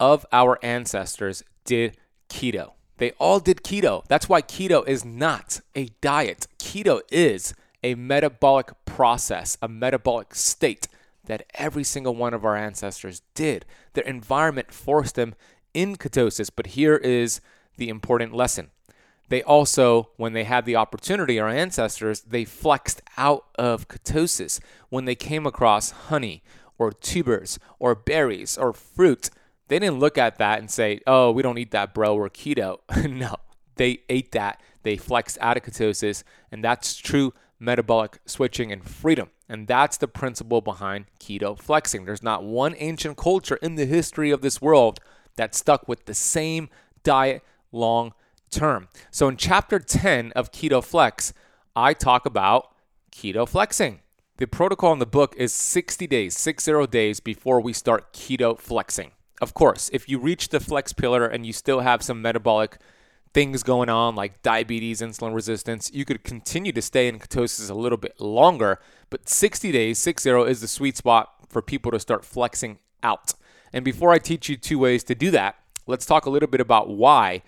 of 0.00 0.24
our 0.32 0.58
ancestors 0.64 1.42
did 1.64 1.96
keto. 2.28 2.72
They 2.98 3.12
all 3.12 3.40
did 3.40 3.62
keto. 3.62 4.04
That's 4.06 4.28
why 4.28 4.42
keto 4.42 4.86
is 4.86 5.04
not 5.04 5.60
a 5.74 5.88
diet. 6.00 6.46
Keto 6.58 7.00
is 7.10 7.54
a 7.82 7.94
metabolic 7.94 8.72
process, 8.84 9.58
a 9.60 9.68
metabolic 9.68 10.34
state 10.34 10.88
that 11.26 11.46
every 11.54 11.84
single 11.84 12.14
one 12.14 12.34
of 12.34 12.44
our 12.44 12.56
ancestors 12.56 13.22
did. 13.34 13.64
Their 13.94 14.04
environment 14.04 14.72
forced 14.72 15.14
them 15.14 15.34
in 15.72 15.96
ketosis. 15.96 16.50
But 16.54 16.68
here 16.68 16.96
is 16.96 17.40
the 17.76 17.88
important 17.88 18.34
lesson. 18.34 18.70
They 19.28 19.42
also, 19.42 20.10
when 20.16 20.34
they 20.34 20.44
had 20.44 20.66
the 20.66 20.76
opportunity, 20.76 21.40
our 21.40 21.48
ancestors, 21.48 22.20
they 22.20 22.44
flexed 22.44 23.00
out 23.16 23.46
of 23.58 23.88
ketosis 23.88 24.60
when 24.90 25.06
they 25.06 25.14
came 25.14 25.46
across 25.46 25.90
honey 25.90 26.42
or 26.78 26.92
tubers 26.92 27.58
or 27.78 27.94
berries 27.94 28.58
or 28.58 28.72
fruit 28.72 29.30
they 29.68 29.78
didn't 29.78 29.98
look 29.98 30.18
at 30.18 30.38
that 30.38 30.58
and 30.58 30.70
say, 30.70 31.00
oh, 31.06 31.30
we 31.30 31.42
don't 31.42 31.58
eat 31.58 31.70
that, 31.70 31.94
bro, 31.94 32.14
we're 32.14 32.28
keto. 32.28 32.78
no, 33.08 33.36
they 33.76 34.00
ate 34.08 34.32
that. 34.32 34.60
They 34.82 34.96
flexed 34.96 35.38
out 35.40 35.56
of 35.56 35.62
ketosis, 35.62 36.22
and 36.52 36.62
that's 36.62 36.96
true 36.96 37.32
metabolic 37.58 38.18
switching 38.26 38.70
and 38.70 38.84
freedom. 38.84 39.30
And 39.48 39.66
that's 39.66 39.96
the 39.96 40.08
principle 40.08 40.60
behind 40.60 41.06
keto 41.20 41.58
flexing. 41.58 42.04
There's 42.04 42.22
not 42.22 42.44
one 42.44 42.74
ancient 42.78 43.16
culture 43.16 43.56
in 43.56 43.74
the 43.74 43.86
history 43.86 44.30
of 44.30 44.40
this 44.40 44.62
world 44.62 45.00
that 45.36 45.54
stuck 45.54 45.86
with 45.86 46.06
the 46.06 46.14
same 46.14 46.68
diet 47.02 47.42
long 47.70 48.14
term. 48.50 48.88
So 49.10 49.28
in 49.28 49.36
chapter 49.36 49.78
10 49.78 50.32
of 50.32 50.52
Keto 50.52 50.82
Flex, 50.82 51.34
I 51.76 51.92
talk 51.92 52.24
about 52.24 52.72
keto 53.12 53.48
flexing. 53.48 54.00
The 54.36 54.46
protocol 54.46 54.92
in 54.92 54.98
the 54.98 55.06
book 55.06 55.34
is 55.36 55.52
60 55.52 56.06
days, 56.06 56.36
60 56.36 56.86
days 56.86 57.20
before 57.20 57.60
we 57.60 57.72
start 57.72 58.12
keto 58.12 58.58
flexing. 58.58 59.12
Of 59.40 59.54
course, 59.54 59.90
if 59.92 60.08
you 60.08 60.18
reach 60.18 60.48
the 60.48 60.60
flex 60.60 60.92
pillar 60.92 61.26
and 61.26 61.44
you 61.44 61.52
still 61.52 61.80
have 61.80 62.02
some 62.02 62.22
metabolic 62.22 62.78
things 63.34 63.64
going 63.64 63.88
on 63.90 64.14
like 64.14 64.42
diabetes, 64.42 65.02
insulin 65.02 65.34
resistance, 65.34 65.90
you 65.92 66.04
could 66.04 66.22
continue 66.22 66.72
to 66.72 66.80
stay 66.80 67.08
in 67.08 67.18
ketosis 67.18 67.68
a 67.68 67.74
little 67.74 67.98
bit 67.98 68.18
longer. 68.20 68.78
But 69.10 69.28
60 69.28 69.72
days, 69.72 69.98
60 69.98 70.30
is 70.30 70.60
the 70.60 70.68
sweet 70.68 70.96
spot 70.96 71.34
for 71.48 71.60
people 71.60 71.90
to 71.90 72.00
start 72.00 72.24
flexing 72.24 72.78
out. 73.02 73.34
And 73.72 73.84
before 73.84 74.12
I 74.12 74.18
teach 74.18 74.48
you 74.48 74.56
two 74.56 74.78
ways 74.78 75.02
to 75.04 75.14
do 75.16 75.32
that, 75.32 75.56
let's 75.86 76.06
talk 76.06 76.26
a 76.26 76.30
little 76.30 76.48
bit 76.48 76.60
about 76.60 76.88
why 76.88 77.42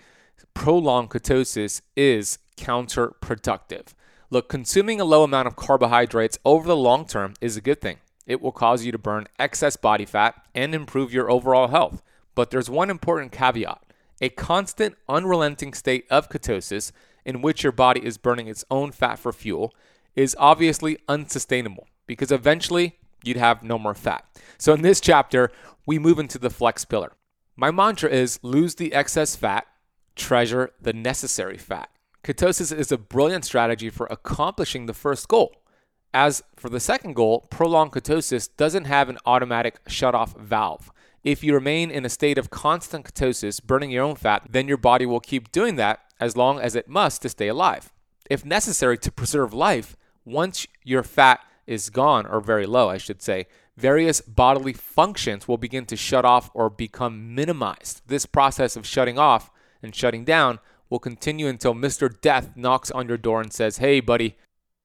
prolonged 0.53 1.09
ketosis 1.09 1.81
is 1.95 2.37
counterproductive. 2.57 3.93
Look, 4.29 4.49
consuming 4.49 4.99
a 4.99 5.05
low 5.05 5.23
amount 5.23 5.47
of 5.47 5.55
carbohydrates 5.55 6.37
over 6.43 6.67
the 6.67 6.75
long 6.75 7.05
term 7.05 7.33
is 7.39 7.55
a 7.55 7.61
good 7.61 7.79
thing. 7.79 7.97
It 8.25 8.41
will 8.41 8.51
cause 8.51 8.83
you 8.83 8.91
to 8.91 8.97
burn 8.97 9.27
excess 9.39 9.77
body 9.77 10.05
fat 10.05 10.35
and 10.53 10.75
improve 10.75 11.13
your 11.13 11.31
overall 11.31 11.69
health. 11.69 12.01
But 12.35 12.51
there's 12.51 12.69
one 12.69 12.89
important 12.89 13.31
caveat 13.31 13.86
a 14.21 14.29
constant, 14.29 14.95
unrelenting 15.07 15.73
state 15.73 16.05
of 16.09 16.29
ketosis 16.29 16.91
in 17.25 17.41
which 17.41 17.63
your 17.63 17.71
body 17.71 18.05
is 18.05 18.17
burning 18.17 18.47
its 18.47 18.65
own 18.71 18.91
fat 18.91 19.19
for 19.19 19.31
fuel 19.31 19.73
is 20.15 20.35
obviously 20.39 20.97
unsustainable 21.07 21.87
because 22.05 22.31
eventually 22.31 22.97
you'd 23.23 23.37
have 23.37 23.63
no 23.63 23.77
more 23.77 23.93
fat. 23.93 24.25
So, 24.57 24.73
in 24.73 24.81
this 24.81 25.01
chapter, 25.01 25.51
we 25.85 25.99
move 25.99 26.19
into 26.19 26.39
the 26.39 26.49
flex 26.49 26.85
pillar. 26.85 27.13
My 27.55 27.71
mantra 27.71 28.09
is 28.09 28.39
lose 28.41 28.75
the 28.75 28.93
excess 28.93 29.35
fat, 29.35 29.65
treasure 30.15 30.71
the 30.81 30.93
necessary 30.93 31.57
fat. 31.57 31.89
Ketosis 32.23 32.75
is 32.75 32.91
a 32.91 32.97
brilliant 32.97 33.45
strategy 33.45 33.89
for 33.89 34.07
accomplishing 34.07 34.85
the 34.85 34.93
first 34.93 35.27
goal 35.27 35.53
as 36.13 36.43
for 36.55 36.69
the 36.69 36.79
second 36.79 37.15
goal, 37.15 37.45
prolonged 37.51 37.91
ketosis 37.91 38.49
doesn't 38.57 38.85
have 38.85 39.09
an 39.09 39.19
automatic 39.25 39.79
shut-off 39.87 40.35
valve. 40.37 40.91
If 41.23 41.43
you 41.43 41.53
remain 41.53 41.91
in 41.91 42.05
a 42.05 42.09
state 42.09 42.37
of 42.37 42.49
constant 42.49 43.05
ketosis, 43.05 43.63
burning 43.63 43.91
your 43.91 44.03
own 44.03 44.15
fat, 44.15 44.47
then 44.49 44.67
your 44.67 44.77
body 44.77 45.05
will 45.05 45.19
keep 45.19 45.51
doing 45.51 45.75
that 45.75 45.99
as 46.19 46.37
long 46.37 46.59
as 46.59 46.75
it 46.75 46.87
must 46.87 47.21
to 47.21 47.29
stay 47.29 47.47
alive. 47.47 47.91
If 48.29 48.45
necessary 48.45 48.97
to 48.99 49.11
preserve 49.11 49.53
life, 49.53 49.95
once 50.25 50.67
your 50.83 51.03
fat 51.03 51.39
is 51.65 51.89
gone, 51.89 52.25
or 52.25 52.41
very 52.41 52.65
low, 52.65 52.89
I 52.89 52.97
should 52.97 53.21
say, 53.21 53.47
various 53.75 54.21
bodily 54.21 54.73
functions 54.73 55.47
will 55.47 55.57
begin 55.57 55.85
to 55.85 55.95
shut 55.95 56.25
off 56.25 56.49
or 56.53 56.69
become 56.69 57.35
minimized. 57.35 58.01
This 58.07 58.25
process 58.25 58.75
of 58.75 58.85
shutting 58.85 59.19
off 59.19 59.51
and 59.81 59.95
shutting 59.95 60.23
down 60.23 60.59
will 60.89 60.99
continue 60.99 61.47
until 61.47 61.73
Mr. 61.73 62.09
Death 62.21 62.55
knocks 62.55 62.89
on 62.91 63.07
your 63.07 63.17
door 63.17 63.41
and 63.41 63.51
says, 63.51 63.77
Hey, 63.77 63.99
buddy, 63.99 64.37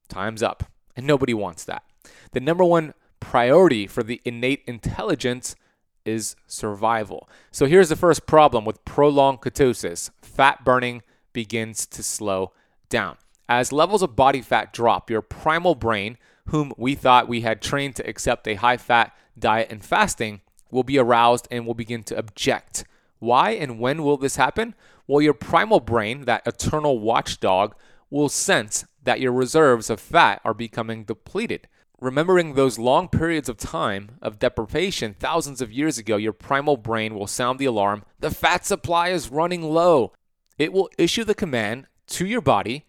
time's 0.09 0.43
up. 0.43 0.65
And 0.97 1.07
nobody 1.07 1.33
wants 1.33 1.65
that. 1.65 1.85
The 2.33 2.41
number 2.41 2.65
one 2.65 2.95
priority 3.21 3.87
for 3.87 4.03
the 4.03 4.21
innate 4.25 4.62
intelligence 4.67 5.55
is 6.04 6.37
survival. 6.47 7.28
So 7.50 7.66
here's 7.66 7.88
the 7.88 7.97
first 7.97 8.26
problem 8.26 8.64
with 8.64 8.85
prolonged 8.85 9.40
ketosis 9.40 10.11
fat 10.21 10.64
burning 10.64 11.02
begins 11.32 11.87
to 11.87 12.02
slow 12.02 12.52
down. 12.88 13.16
As 13.49 13.73
levels 13.73 14.02
of 14.02 14.16
body 14.16 14.40
fat 14.40 14.73
drop, 14.73 15.11
your 15.11 15.23
primal 15.23 15.75
brain, 15.75 16.16
whom 16.47 16.73
we 16.76 16.94
thought 16.94 17.28
we 17.28 17.42
had 17.42 17.61
trained 17.61 17.97
to 17.97 18.09
accept 18.09 18.49
a 18.49 18.54
high 18.54 18.76
fat 18.76 19.14
diet 19.38 19.68
and 19.71 19.85
fasting, 19.85 20.40
will 20.71 20.82
be 20.82 20.99
aroused 20.99 21.47
and 21.50 21.66
will 21.66 21.75
begin 21.75 22.02
to 22.04 22.18
object. 22.18 22.85
Why 23.18 23.50
and 23.50 23.78
when 23.78 24.02
will 24.02 24.16
this 24.16 24.37
happen? 24.37 24.75
Well, 25.06 25.21
your 25.21 25.35
primal 25.35 25.80
brain, 25.80 26.25
that 26.25 26.47
eternal 26.47 26.99
watchdog, 26.99 27.75
will 28.11 28.28
sense 28.28 28.85
that 29.02 29.21
your 29.21 29.32
reserves 29.32 29.90
of 29.90 30.00
fat 30.00 30.40
are 30.44 30.54
becoming 30.54 31.04
depleted. 31.04 31.68
Remembering 32.02 32.54
those 32.54 32.80
long 32.80 33.06
periods 33.06 33.49
of 33.49 33.56
time 33.56 34.18
of 34.21 34.40
deprivation 34.40 35.14
thousands 35.14 35.61
of 35.61 35.71
years 35.71 35.99
ago, 35.99 36.16
your 36.16 36.32
primal 36.32 36.76
brain 36.76 37.14
will 37.14 37.28
sound 37.28 37.61
the 37.61 37.64
alarm 37.64 38.04
the 38.18 38.32
fat 38.32 38.66
supply 38.66 39.11
is 39.11 39.30
running 39.30 39.62
low. 39.62 40.12
It 40.59 40.73
will 40.73 40.90
issue 40.99 41.23
the 41.23 41.37
command 41.37 41.87
to 42.09 42.26
your 42.26 42.40
body 42.40 42.87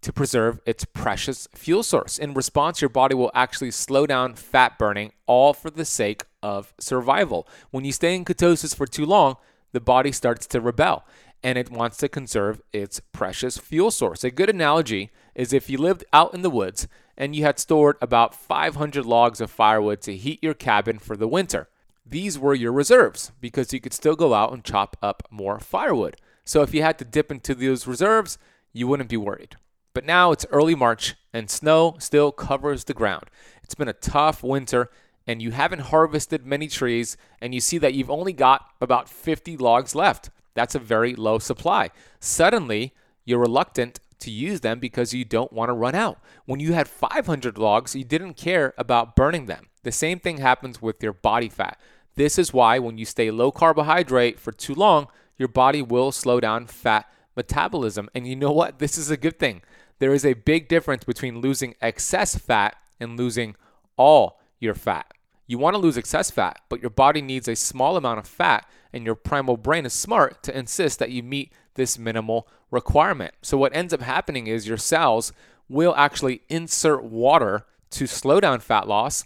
to 0.00 0.14
preserve 0.14 0.60
its 0.64 0.86
precious 0.86 1.46
fuel 1.54 1.82
source. 1.82 2.16
In 2.16 2.32
response, 2.32 2.80
your 2.80 2.88
body 2.88 3.14
will 3.14 3.30
actually 3.34 3.70
slow 3.70 4.06
down 4.06 4.34
fat 4.34 4.78
burning, 4.78 5.12
all 5.26 5.52
for 5.52 5.68
the 5.68 5.84
sake 5.84 6.24
of 6.42 6.72
survival. 6.80 7.46
When 7.70 7.84
you 7.84 7.92
stay 7.92 8.14
in 8.14 8.24
ketosis 8.24 8.74
for 8.74 8.86
too 8.86 9.04
long, 9.04 9.36
the 9.72 9.80
body 9.80 10.10
starts 10.10 10.46
to 10.46 10.62
rebel 10.62 11.04
and 11.42 11.58
it 11.58 11.70
wants 11.70 11.98
to 11.98 12.08
conserve 12.08 12.62
its 12.72 12.98
precious 13.12 13.58
fuel 13.58 13.90
source. 13.90 14.24
A 14.24 14.30
good 14.30 14.48
analogy 14.48 15.10
is 15.34 15.52
if 15.52 15.68
you 15.68 15.76
lived 15.76 16.02
out 16.14 16.32
in 16.32 16.40
the 16.40 16.48
woods 16.48 16.88
and 17.16 17.34
you 17.34 17.44
had 17.44 17.58
stored 17.58 17.96
about 18.00 18.34
500 18.34 19.04
logs 19.04 19.40
of 19.40 19.50
firewood 19.50 20.00
to 20.02 20.16
heat 20.16 20.42
your 20.42 20.54
cabin 20.54 20.98
for 20.98 21.16
the 21.16 21.28
winter. 21.28 21.68
These 22.06 22.38
were 22.38 22.54
your 22.54 22.72
reserves 22.72 23.32
because 23.40 23.72
you 23.72 23.80
could 23.80 23.92
still 23.92 24.16
go 24.16 24.34
out 24.34 24.52
and 24.52 24.64
chop 24.64 24.96
up 25.02 25.22
more 25.30 25.58
firewood. 25.58 26.16
So 26.44 26.62
if 26.62 26.74
you 26.74 26.82
had 26.82 26.98
to 26.98 27.04
dip 27.04 27.30
into 27.30 27.54
those 27.54 27.86
reserves, 27.86 28.36
you 28.72 28.86
wouldn't 28.86 29.08
be 29.08 29.16
worried. 29.16 29.56
But 29.94 30.04
now 30.04 30.32
it's 30.32 30.44
early 30.50 30.74
March 30.74 31.14
and 31.32 31.48
snow 31.48 31.96
still 31.98 32.32
covers 32.32 32.84
the 32.84 32.94
ground. 32.94 33.24
It's 33.62 33.74
been 33.74 33.88
a 33.88 33.94
tough 33.94 34.42
winter 34.42 34.90
and 35.26 35.40
you 35.40 35.52
haven't 35.52 35.80
harvested 35.80 36.44
many 36.44 36.68
trees 36.68 37.16
and 37.40 37.54
you 37.54 37.60
see 37.60 37.78
that 37.78 37.94
you've 37.94 38.10
only 38.10 38.32
got 38.32 38.66
about 38.80 39.08
50 39.08 39.56
logs 39.56 39.94
left. 39.94 40.30
That's 40.54 40.74
a 40.74 40.80
very 40.80 41.14
low 41.14 41.38
supply. 41.38 41.90
Suddenly, 42.20 42.92
you're 43.24 43.40
reluctant 43.40 44.00
to 44.20 44.30
use 44.30 44.60
them 44.60 44.78
because 44.78 45.14
you 45.14 45.24
don't 45.24 45.52
want 45.52 45.68
to 45.68 45.74
run 45.74 45.94
out. 45.94 46.18
When 46.46 46.60
you 46.60 46.72
had 46.72 46.88
500 46.88 47.58
logs, 47.58 47.94
you 47.94 48.04
didn't 48.04 48.34
care 48.34 48.74
about 48.78 49.16
burning 49.16 49.46
them. 49.46 49.66
The 49.82 49.92
same 49.92 50.18
thing 50.18 50.38
happens 50.38 50.80
with 50.80 51.02
your 51.02 51.12
body 51.12 51.48
fat. 51.48 51.78
This 52.16 52.38
is 52.38 52.52
why 52.52 52.78
when 52.78 52.98
you 52.98 53.04
stay 53.04 53.30
low 53.30 53.50
carbohydrate 53.50 54.38
for 54.38 54.52
too 54.52 54.74
long, 54.74 55.08
your 55.36 55.48
body 55.48 55.82
will 55.82 56.12
slow 56.12 56.40
down 56.40 56.66
fat 56.66 57.06
metabolism. 57.36 58.08
And 58.14 58.26
you 58.26 58.36
know 58.36 58.52
what? 58.52 58.78
This 58.78 58.96
is 58.96 59.10
a 59.10 59.16
good 59.16 59.38
thing. 59.38 59.62
There 59.98 60.14
is 60.14 60.24
a 60.24 60.34
big 60.34 60.68
difference 60.68 61.04
between 61.04 61.40
losing 61.40 61.74
excess 61.80 62.36
fat 62.36 62.76
and 63.00 63.18
losing 63.18 63.56
all 63.96 64.40
your 64.58 64.74
fat. 64.74 65.12
You 65.46 65.58
want 65.58 65.74
to 65.74 65.78
lose 65.78 65.98
excess 65.98 66.30
fat, 66.30 66.60
but 66.68 66.80
your 66.80 66.90
body 66.90 67.20
needs 67.20 67.48
a 67.48 67.56
small 67.56 67.96
amount 67.96 68.18
of 68.18 68.26
fat, 68.26 68.66
and 68.92 69.04
your 69.04 69.14
primal 69.14 69.56
brain 69.56 69.84
is 69.84 69.92
smart 69.92 70.42
to 70.44 70.56
insist 70.56 70.98
that 71.00 71.10
you 71.10 71.22
meet 71.22 71.52
this 71.74 71.98
minimal 71.98 72.48
requirement. 72.70 73.34
So, 73.42 73.58
what 73.58 73.74
ends 73.76 73.92
up 73.92 74.00
happening 74.00 74.46
is 74.46 74.66
your 74.66 74.78
cells 74.78 75.32
will 75.68 75.94
actually 75.96 76.42
insert 76.48 77.04
water 77.04 77.66
to 77.90 78.06
slow 78.06 78.40
down 78.40 78.60
fat 78.60 78.88
loss, 78.88 79.24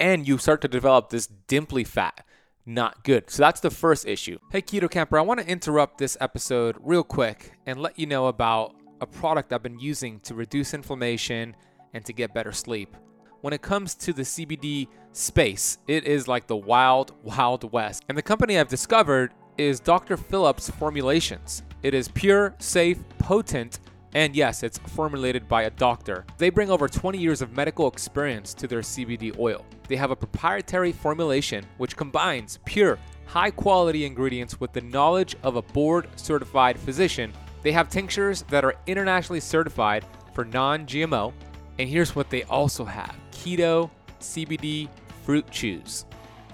and 0.00 0.26
you 0.26 0.38
start 0.38 0.60
to 0.62 0.68
develop 0.68 1.10
this 1.10 1.28
dimply 1.46 1.86
fat. 1.86 2.26
Not 2.66 3.04
good. 3.04 3.30
So, 3.30 3.42
that's 3.44 3.60
the 3.60 3.70
first 3.70 4.08
issue. 4.08 4.38
Hey, 4.50 4.60
Keto 4.60 4.90
Kamper, 4.90 5.18
I 5.18 5.22
want 5.22 5.38
to 5.38 5.46
interrupt 5.46 5.98
this 5.98 6.16
episode 6.20 6.76
real 6.80 7.04
quick 7.04 7.52
and 7.64 7.80
let 7.80 7.96
you 7.96 8.06
know 8.06 8.26
about 8.26 8.74
a 9.00 9.06
product 9.06 9.52
I've 9.52 9.62
been 9.62 9.78
using 9.78 10.18
to 10.20 10.34
reduce 10.34 10.74
inflammation 10.74 11.54
and 11.94 12.04
to 12.06 12.12
get 12.12 12.34
better 12.34 12.50
sleep 12.50 12.96
when 13.40 13.52
it 13.52 13.62
comes 13.62 13.94
to 13.94 14.12
the 14.12 14.22
CBD 14.22 14.88
space, 15.12 15.78
it 15.86 16.04
is 16.04 16.26
like 16.28 16.46
the 16.46 16.56
wild, 16.56 17.12
wild 17.22 17.72
west. 17.72 18.04
And 18.08 18.18
the 18.18 18.22
company 18.22 18.58
I've 18.58 18.68
discovered 18.68 19.32
is 19.56 19.80
Dr. 19.80 20.16
Phillips 20.16 20.70
Formulations. 20.70 21.62
It 21.82 21.94
is 21.94 22.08
pure, 22.08 22.54
safe, 22.58 22.98
potent, 23.18 23.80
and 24.14 24.34
yes, 24.34 24.62
it's 24.62 24.78
formulated 24.78 25.46
by 25.48 25.64
a 25.64 25.70
doctor. 25.70 26.24
They 26.38 26.50
bring 26.50 26.70
over 26.70 26.88
20 26.88 27.18
years 27.18 27.42
of 27.42 27.56
medical 27.56 27.88
experience 27.88 28.54
to 28.54 28.66
their 28.66 28.80
CBD 28.80 29.38
oil. 29.38 29.64
They 29.86 29.96
have 29.96 30.10
a 30.10 30.16
proprietary 30.16 30.92
formulation 30.92 31.64
which 31.76 31.96
combines 31.96 32.58
pure, 32.64 32.98
high 33.26 33.50
quality 33.50 34.06
ingredients 34.06 34.58
with 34.60 34.72
the 34.72 34.80
knowledge 34.80 35.36
of 35.42 35.56
a 35.56 35.62
board 35.62 36.08
certified 36.16 36.78
physician. 36.78 37.32
They 37.62 37.72
have 37.72 37.90
tinctures 37.90 38.42
that 38.48 38.64
are 38.64 38.76
internationally 38.86 39.40
certified 39.40 40.04
for 40.32 40.44
non 40.44 40.86
GMO. 40.86 41.32
And 41.78 41.88
here's 41.88 42.16
what 42.16 42.30
they 42.30 42.42
also 42.44 42.84
have 42.84 43.14
keto 43.38 43.90
CBD 44.20 44.88
fruit 45.24 45.48
chews. 45.50 46.04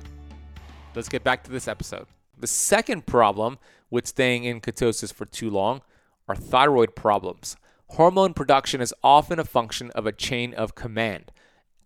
Let's 0.94 1.10
get 1.10 1.24
back 1.24 1.44
to 1.46 1.52
this 1.52 1.68
episode. 1.68 2.06
The 2.38 2.46
second 2.46 3.08
problem 3.08 3.58
with 3.90 4.06
staying 4.06 4.44
in 4.44 4.62
ketosis 4.62 5.12
for 5.12 5.26
too 5.26 5.50
long 5.50 5.82
are 6.28 6.36
thyroid 6.36 6.96
problems. 6.96 7.58
Hormone 7.88 8.36
production 8.36 8.80
is 8.80 8.94
often 9.04 9.40
a 9.40 9.44
function 9.44 9.90
of 9.96 10.06
a 10.06 10.12
chain 10.12 10.54
of 10.54 10.76
command 10.76 11.32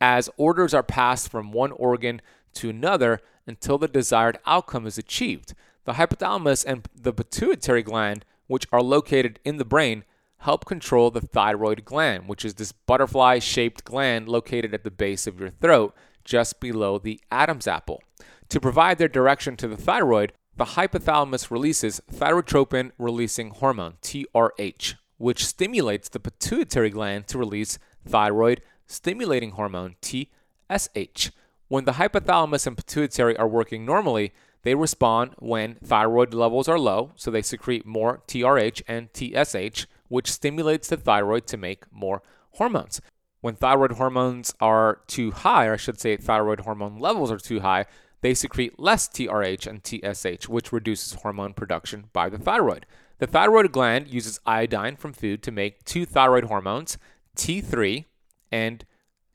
as 0.01 0.29
orders 0.35 0.73
are 0.73 0.83
passed 0.83 1.29
from 1.29 1.51
one 1.51 1.71
organ 1.71 2.21
to 2.55 2.71
another 2.71 3.21
until 3.45 3.77
the 3.77 3.87
desired 3.87 4.39
outcome 4.45 4.87
is 4.87 4.97
achieved. 4.97 5.53
The 5.85 5.93
hypothalamus 5.93 6.65
and 6.65 6.87
the 6.93 7.13
pituitary 7.13 7.83
gland, 7.83 8.25
which 8.47 8.67
are 8.71 8.81
located 8.81 9.39
in 9.45 9.57
the 9.57 9.65
brain, 9.65 10.03
help 10.39 10.65
control 10.65 11.11
the 11.11 11.21
thyroid 11.21 11.85
gland, 11.85 12.27
which 12.27 12.43
is 12.43 12.55
this 12.55 12.71
butterfly 12.71 13.39
shaped 13.39 13.83
gland 13.83 14.27
located 14.27 14.73
at 14.73 14.83
the 14.83 14.91
base 14.91 15.27
of 15.27 15.39
your 15.39 15.49
throat, 15.49 15.95
just 16.23 16.59
below 16.59 16.97
the 16.97 17.21
Adam's 17.31 17.67
apple. 17.67 18.01
To 18.49 18.59
provide 18.59 18.97
their 18.97 19.07
direction 19.07 19.55
to 19.57 19.67
the 19.67 19.77
thyroid, 19.77 20.33
the 20.57 20.65
hypothalamus 20.65 21.49
releases 21.49 22.01
thyrotropin 22.11 22.91
releasing 22.97 23.51
hormone, 23.51 23.93
TRH, 24.01 24.95
which 25.17 25.45
stimulates 25.45 26.09
the 26.09 26.19
pituitary 26.19 26.89
gland 26.89 27.27
to 27.27 27.37
release 27.37 27.79
thyroid 28.05 28.61
stimulating 28.91 29.51
hormone 29.51 29.95
TSH. 30.01 31.31
When 31.67 31.85
the 31.85 31.93
hypothalamus 31.93 32.67
and 32.67 32.75
pituitary 32.75 33.37
are 33.37 33.47
working 33.47 33.85
normally, 33.85 34.33
they 34.63 34.75
respond 34.75 35.35
when 35.39 35.75
thyroid 35.83 36.33
levels 36.33 36.67
are 36.67 36.77
low, 36.77 37.11
so 37.15 37.31
they 37.31 37.41
secrete 37.41 37.85
more 37.85 38.21
TRH 38.27 38.81
and 38.87 39.09
TSH, 39.13 39.87
which 40.07 40.31
stimulates 40.31 40.89
the 40.89 40.97
thyroid 40.97 41.47
to 41.47 41.57
make 41.57 41.91
more 41.91 42.21
hormones. 42.51 43.01
When 43.39 43.55
thyroid 43.55 43.93
hormones 43.93 44.53
are 44.59 45.01
too 45.07 45.31
high, 45.31 45.65
or 45.65 45.73
I 45.73 45.77
should 45.77 45.99
say 45.99 46.15
thyroid 46.17 46.61
hormone 46.61 46.99
levels 46.99 47.31
are 47.31 47.39
too 47.39 47.61
high, 47.61 47.85
they 48.21 48.35
secrete 48.35 48.79
less 48.79 49.07
TRH 49.07 49.65
and 49.65 49.81
TSH, 49.83 50.47
which 50.47 50.71
reduces 50.71 51.13
hormone 51.21 51.53
production 51.53 52.09
by 52.13 52.29
the 52.29 52.37
thyroid. 52.37 52.85
The 53.17 53.25
thyroid 53.27 53.71
gland 53.71 54.09
uses 54.09 54.39
iodine 54.45 54.95
from 54.95 55.13
food 55.13 55.41
to 55.43 55.51
make 55.51 55.83
two 55.85 56.05
thyroid 56.05 56.45
hormones, 56.45 56.99
T3 57.35 58.05
and 58.51 58.85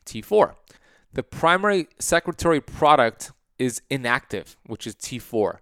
T4. 0.05 0.55
The 1.13 1.23
primary 1.23 1.89
secretory 1.99 2.61
product 2.61 3.33
is 3.59 3.83
inactive, 3.89 4.57
which 4.67 4.87
is 4.87 4.95
T4. 4.95 5.59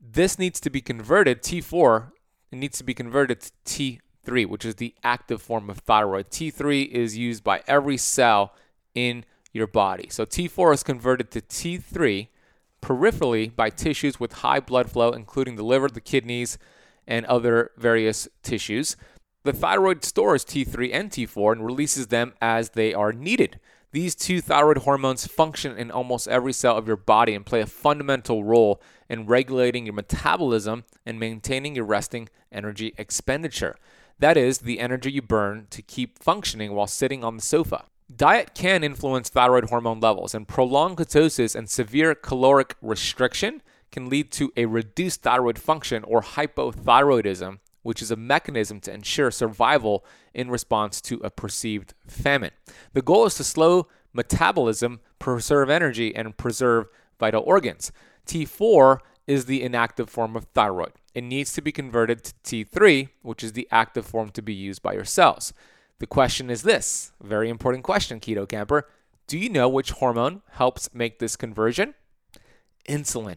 This 0.00 0.38
needs 0.38 0.60
to 0.60 0.70
be 0.70 0.80
converted, 0.80 1.42
T4, 1.42 2.10
it 2.50 2.56
needs 2.56 2.78
to 2.78 2.84
be 2.84 2.94
converted 2.94 3.40
to 3.40 4.00
T3, 4.24 4.46
which 4.46 4.64
is 4.64 4.76
the 4.76 4.94
active 5.04 5.42
form 5.42 5.68
of 5.68 5.78
thyroid. 5.78 6.30
T3 6.30 6.88
is 6.88 7.16
used 7.16 7.44
by 7.44 7.62
every 7.66 7.96
cell 7.96 8.54
in 8.94 9.24
your 9.52 9.66
body. 9.66 10.08
So 10.10 10.24
T4 10.24 10.74
is 10.74 10.82
converted 10.82 11.30
to 11.32 11.40
T3 11.40 12.28
peripherally 12.80 13.54
by 13.54 13.70
tissues 13.70 14.18
with 14.20 14.34
high 14.34 14.60
blood 14.60 14.90
flow, 14.90 15.10
including 15.10 15.56
the 15.56 15.64
liver, 15.64 15.88
the 15.88 16.00
kidneys, 16.00 16.58
and 17.06 17.26
other 17.26 17.72
various 17.76 18.28
tissues. 18.42 18.96
The 19.48 19.54
thyroid 19.54 20.04
stores 20.04 20.44
T3 20.44 20.90
and 20.92 21.10
T4 21.10 21.52
and 21.52 21.64
releases 21.64 22.08
them 22.08 22.34
as 22.38 22.68
they 22.68 22.92
are 22.92 23.14
needed. 23.14 23.58
These 23.92 24.14
two 24.14 24.42
thyroid 24.42 24.76
hormones 24.76 25.26
function 25.26 25.74
in 25.74 25.90
almost 25.90 26.28
every 26.28 26.52
cell 26.52 26.76
of 26.76 26.86
your 26.86 26.98
body 26.98 27.34
and 27.34 27.46
play 27.46 27.62
a 27.62 27.66
fundamental 27.66 28.44
role 28.44 28.78
in 29.08 29.24
regulating 29.24 29.86
your 29.86 29.94
metabolism 29.94 30.84
and 31.06 31.18
maintaining 31.18 31.74
your 31.74 31.86
resting 31.86 32.28
energy 32.52 32.92
expenditure. 32.98 33.78
That 34.18 34.36
is, 34.36 34.58
the 34.58 34.80
energy 34.80 35.12
you 35.12 35.22
burn 35.22 35.66
to 35.70 35.80
keep 35.80 36.18
functioning 36.18 36.74
while 36.74 36.86
sitting 36.86 37.24
on 37.24 37.36
the 37.36 37.42
sofa. 37.42 37.86
Diet 38.14 38.50
can 38.54 38.84
influence 38.84 39.30
thyroid 39.30 39.70
hormone 39.70 40.00
levels, 40.00 40.34
and 40.34 40.46
prolonged 40.46 40.98
ketosis 40.98 41.56
and 41.56 41.70
severe 41.70 42.14
caloric 42.14 42.74
restriction 42.82 43.62
can 43.90 44.10
lead 44.10 44.30
to 44.32 44.52
a 44.58 44.66
reduced 44.66 45.22
thyroid 45.22 45.58
function 45.58 46.04
or 46.04 46.20
hypothyroidism, 46.20 47.60
which 47.88 48.02
is 48.02 48.10
a 48.10 48.16
mechanism 48.16 48.80
to 48.80 48.92
ensure 48.92 49.30
survival 49.30 50.04
in 50.34 50.50
response 50.50 51.00
to 51.00 51.18
a 51.24 51.30
perceived 51.30 51.94
famine. 52.06 52.50
The 52.92 53.00
goal 53.00 53.24
is 53.24 53.36
to 53.36 53.44
slow 53.44 53.88
metabolism, 54.12 55.00
preserve 55.18 55.70
energy, 55.70 56.14
and 56.14 56.36
preserve 56.36 56.88
vital 57.18 57.42
organs. 57.46 57.90
T4 58.26 58.98
is 59.26 59.46
the 59.46 59.62
inactive 59.62 60.10
form 60.10 60.36
of 60.36 60.44
thyroid. 60.52 60.92
It 61.14 61.24
needs 61.24 61.54
to 61.54 61.62
be 61.62 61.72
converted 61.72 62.24
to 62.24 62.34
T3, 62.66 63.08
which 63.22 63.42
is 63.42 63.54
the 63.54 63.66
active 63.70 64.04
form 64.04 64.32
to 64.32 64.42
be 64.42 64.52
used 64.52 64.82
by 64.82 64.92
your 64.92 65.06
cells. 65.06 65.54
The 65.98 66.06
question 66.06 66.50
is 66.50 66.64
this 66.64 67.12
very 67.22 67.48
important 67.48 67.84
question, 67.84 68.20
Keto 68.20 68.46
Kamper. 68.46 68.86
Do 69.26 69.38
you 69.38 69.48
know 69.48 69.66
which 69.66 69.92
hormone 69.92 70.42
helps 70.50 70.92
make 70.92 71.20
this 71.20 71.36
conversion? 71.36 71.94
Insulin. 72.86 73.36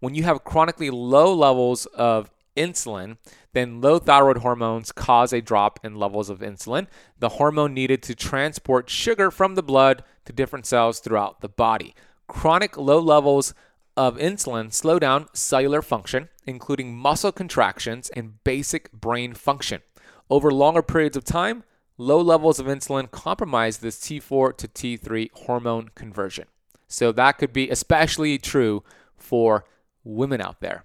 When 0.00 0.14
you 0.14 0.22
have 0.22 0.42
chronically 0.42 0.88
low 0.88 1.34
levels 1.34 1.84
of 1.84 2.30
insulin, 2.56 3.16
then 3.54 3.80
low 3.80 3.98
thyroid 3.98 4.38
hormones 4.38 4.92
cause 4.92 5.32
a 5.32 5.40
drop 5.40 5.80
in 5.82 5.94
levels 5.94 6.28
of 6.28 6.40
insulin, 6.40 6.86
the 7.18 7.30
hormone 7.30 7.72
needed 7.72 8.02
to 8.02 8.14
transport 8.14 8.90
sugar 8.90 9.30
from 9.30 9.54
the 9.54 9.62
blood 9.62 10.04
to 10.26 10.32
different 10.32 10.66
cells 10.66 11.00
throughout 11.00 11.40
the 11.40 11.48
body. 11.48 11.94
Chronic 12.26 12.76
low 12.76 12.98
levels 12.98 13.54
of 13.96 14.16
insulin 14.18 14.72
slow 14.72 14.98
down 14.98 15.28
cellular 15.32 15.82
function, 15.82 16.28
including 16.46 16.96
muscle 16.96 17.32
contractions 17.32 18.10
and 18.10 18.42
basic 18.44 18.90
brain 18.92 19.34
function. 19.34 19.82
Over 20.28 20.50
longer 20.50 20.82
periods 20.82 21.16
of 21.16 21.24
time, 21.24 21.64
low 21.96 22.20
levels 22.20 22.58
of 22.58 22.66
insulin 22.66 23.10
compromise 23.10 23.78
this 23.78 24.00
T4 24.00 24.56
to 24.56 24.68
T3 24.68 25.30
hormone 25.32 25.90
conversion. 25.94 26.46
So 26.88 27.12
that 27.12 27.38
could 27.38 27.52
be 27.52 27.70
especially 27.70 28.38
true 28.38 28.82
for 29.16 29.64
women 30.02 30.40
out 30.40 30.60
there. 30.60 30.84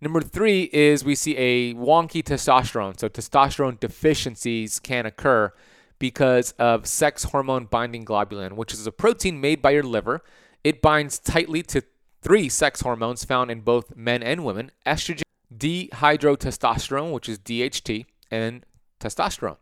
Number 0.00 0.20
three 0.20 0.70
is 0.72 1.04
we 1.04 1.14
see 1.14 1.36
a 1.36 1.74
wonky 1.74 2.22
testosterone. 2.22 2.98
So 2.98 3.08
testosterone 3.08 3.80
deficiencies 3.80 4.78
can 4.78 5.06
occur 5.06 5.52
because 5.98 6.52
of 6.52 6.86
sex 6.86 7.24
hormone 7.24 7.64
binding 7.64 8.04
globulin, 8.04 8.52
which 8.52 8.72
is 8.72 8.86
a 8.86 8.92
protein 8.92 9.40
made 9.40 9.60
by 9.60 9.70
your 9.70 9.82
liver. 9.82 10.22
It 10.62 10.80
binds 10.80 11.18
tightly 11.18 11.62
to 11.64 11.82
three 12.22 12.48
sex 12.48 12.80
hormones 12.82 13.24
found 13.24 13.50
in 13.50 13.60
both 13.60 13.96
men 13.96 14.22
and 14.22 14.44
women 14.44 14.70
estrogen, 14.86 15.22
dihydrotestosterone, 15.56 17.12
which 17.12 17.28
is 17.28 17.38
DHT, 17.38 18.06
and 18.30 18.64
testosterone. 19.00 19.56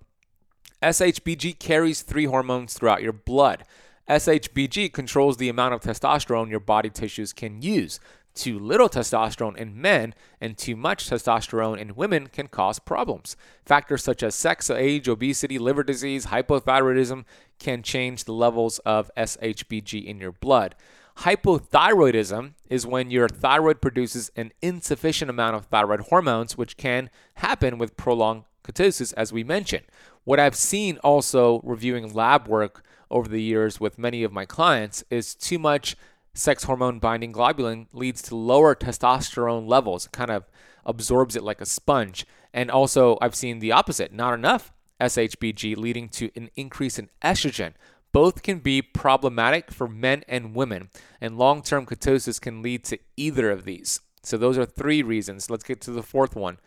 SHBG 0.82 1.58
carries 1.58 2.02
three 2.02 2.26
hormones 2.26 2.74
throughout 2.74 3.02
your 3.02 3.12
blood. 3.12 3.64
SHBG 4.08 4.92
controls 4.92 5.36
the 5.38 5.48
amount 5.48 5.74
of 5.74 5.80
testosterone 5.80 6.50
your 6.50 6.60
body 6.60 6.90
tissues 6.90 7.32
can 7.32 7.62
use. 7.62 7.98
Too 8.36 8.58
little 8.58 8.90
testosterone 8.90 9.56
in 9.56 9.80
men 9.80 10.14
and 10.42 10.58
too 10.58 10.76
much 10.76 11.08
testosterone 11.08 11.78
in 11.78 11.96
women 11.96 12.26
can 12.26 12.48
cause 12.48 12.78
problems. 12.78 13.34
Factors 13.64 14.04
such 14.04 14.22
as 14.22 14.34
sex, 14.34 14.68
age, 14.68 15.08
obesity, 15.08 15.58
liver 15.58 15.82
disease, 15.82 16.26
hypothyroidism 16.26 17.24
can 17.58 17.82
change 17.82 18.24
the 18.24 18.34
levels 18.34 18.78
of 18.80 19.10
SHBG 19.16 20.04
in 20.04 20.20
your 20.20 20.32
blood. 20.32 20.74
Hypothyroidism 21.20 22.52
is 22.68 22.86
when 22.86 23.10
your 23.10 23.26
thyroid 23.26 23.80
produces 23.80 24.30
an 24.36 24.52
insufficient 24.60 25.30
amount 25.30 25.56
of 25.56 25.64
thyroid 25.64 26.00
hormones, 26.00 26.58
which 26.58 26.76
can 26.76 27.08
happen 27.36 27.78
with 27.78 27.96
prolonged 27.96 28.44
ketosis, 28.62 29.14
as 29.16 29.32
we 29.32 29.44
mentioned. 29.44 29.86
What 30.24 30.38
I've 30.38 30.54
seen 30.54 30.98
also 30.98 31.62
reviewing 31.64 32.12
lab 32.12 32.48
work 32.48 32.84
over 33.10 33.28
the 33.28 33.40
years 33.40 33.80
with 33.80 33.98
many 33.98 34.24
of 34.24 34.32
my 34.32 34.44
clients 34.44 35.04
is 35.08 35.34
too 35.34 35.58
much 35.58 35.96
sex 36.36 36.64
hormone 36.64 36.98
binding 36.98 37.32
globulin 37.32 37.86
leads 37.92 38.22
to 38.22 38.36
lower 38.36 38.74
testosterone 38.74 39.66
levels. 39.66 40.06
It 40.06 40.12
kind 40.12 40.30
of 40.30 40.44
absorbs 40.84 41.36
it 41.36 41.42
like 41.42 41.60
a 41.60 41.66
sponge. 41.66 42.26
And 42.52 42.70
also, 42.70 43.18
I've 43.20 43.34
seen 43.34 43.58
the 43.58 43.72
opposite 43.72 44.12
not 44.12 44.34
enough 44.34 44.72
SHBG 45.00 45.76
leading 45.76 46.08
to 46.10 46.30
an 46.36 46.50
increase 46.56 46.98
in 46.98 47.10
estrogen. 47.22 47.72
Both 48.12 48.42
can 48.42 48.60
be 48.60 48.80
problematic 48.80 49.70
for 49.70 49.86
men 49.88 50.24
and 50.26 50.54
women, 50.54 50.88
and 51.20 51.36
long 51.36 51.62
term 51.62 51.84
ketosis 51.84 52.40
can 52.40 52.62
lead 52.62 52.84
to 52.84 52.98
either 53.16 53.50
of 53.50 53.64
these. 53.64 54.00
So, 54.22 54.38
those 54.38 54.56
are 54.56 54.64
three 54.64 55.02
reasons. 55.02 55.50
Let's 55.50 55.64
get 55.64 55.80
to 55.82 55.90
the 55.90 56.02
fourth 56.02 56.34
one 56.34 56.58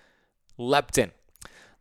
leptin. 0.60 1.12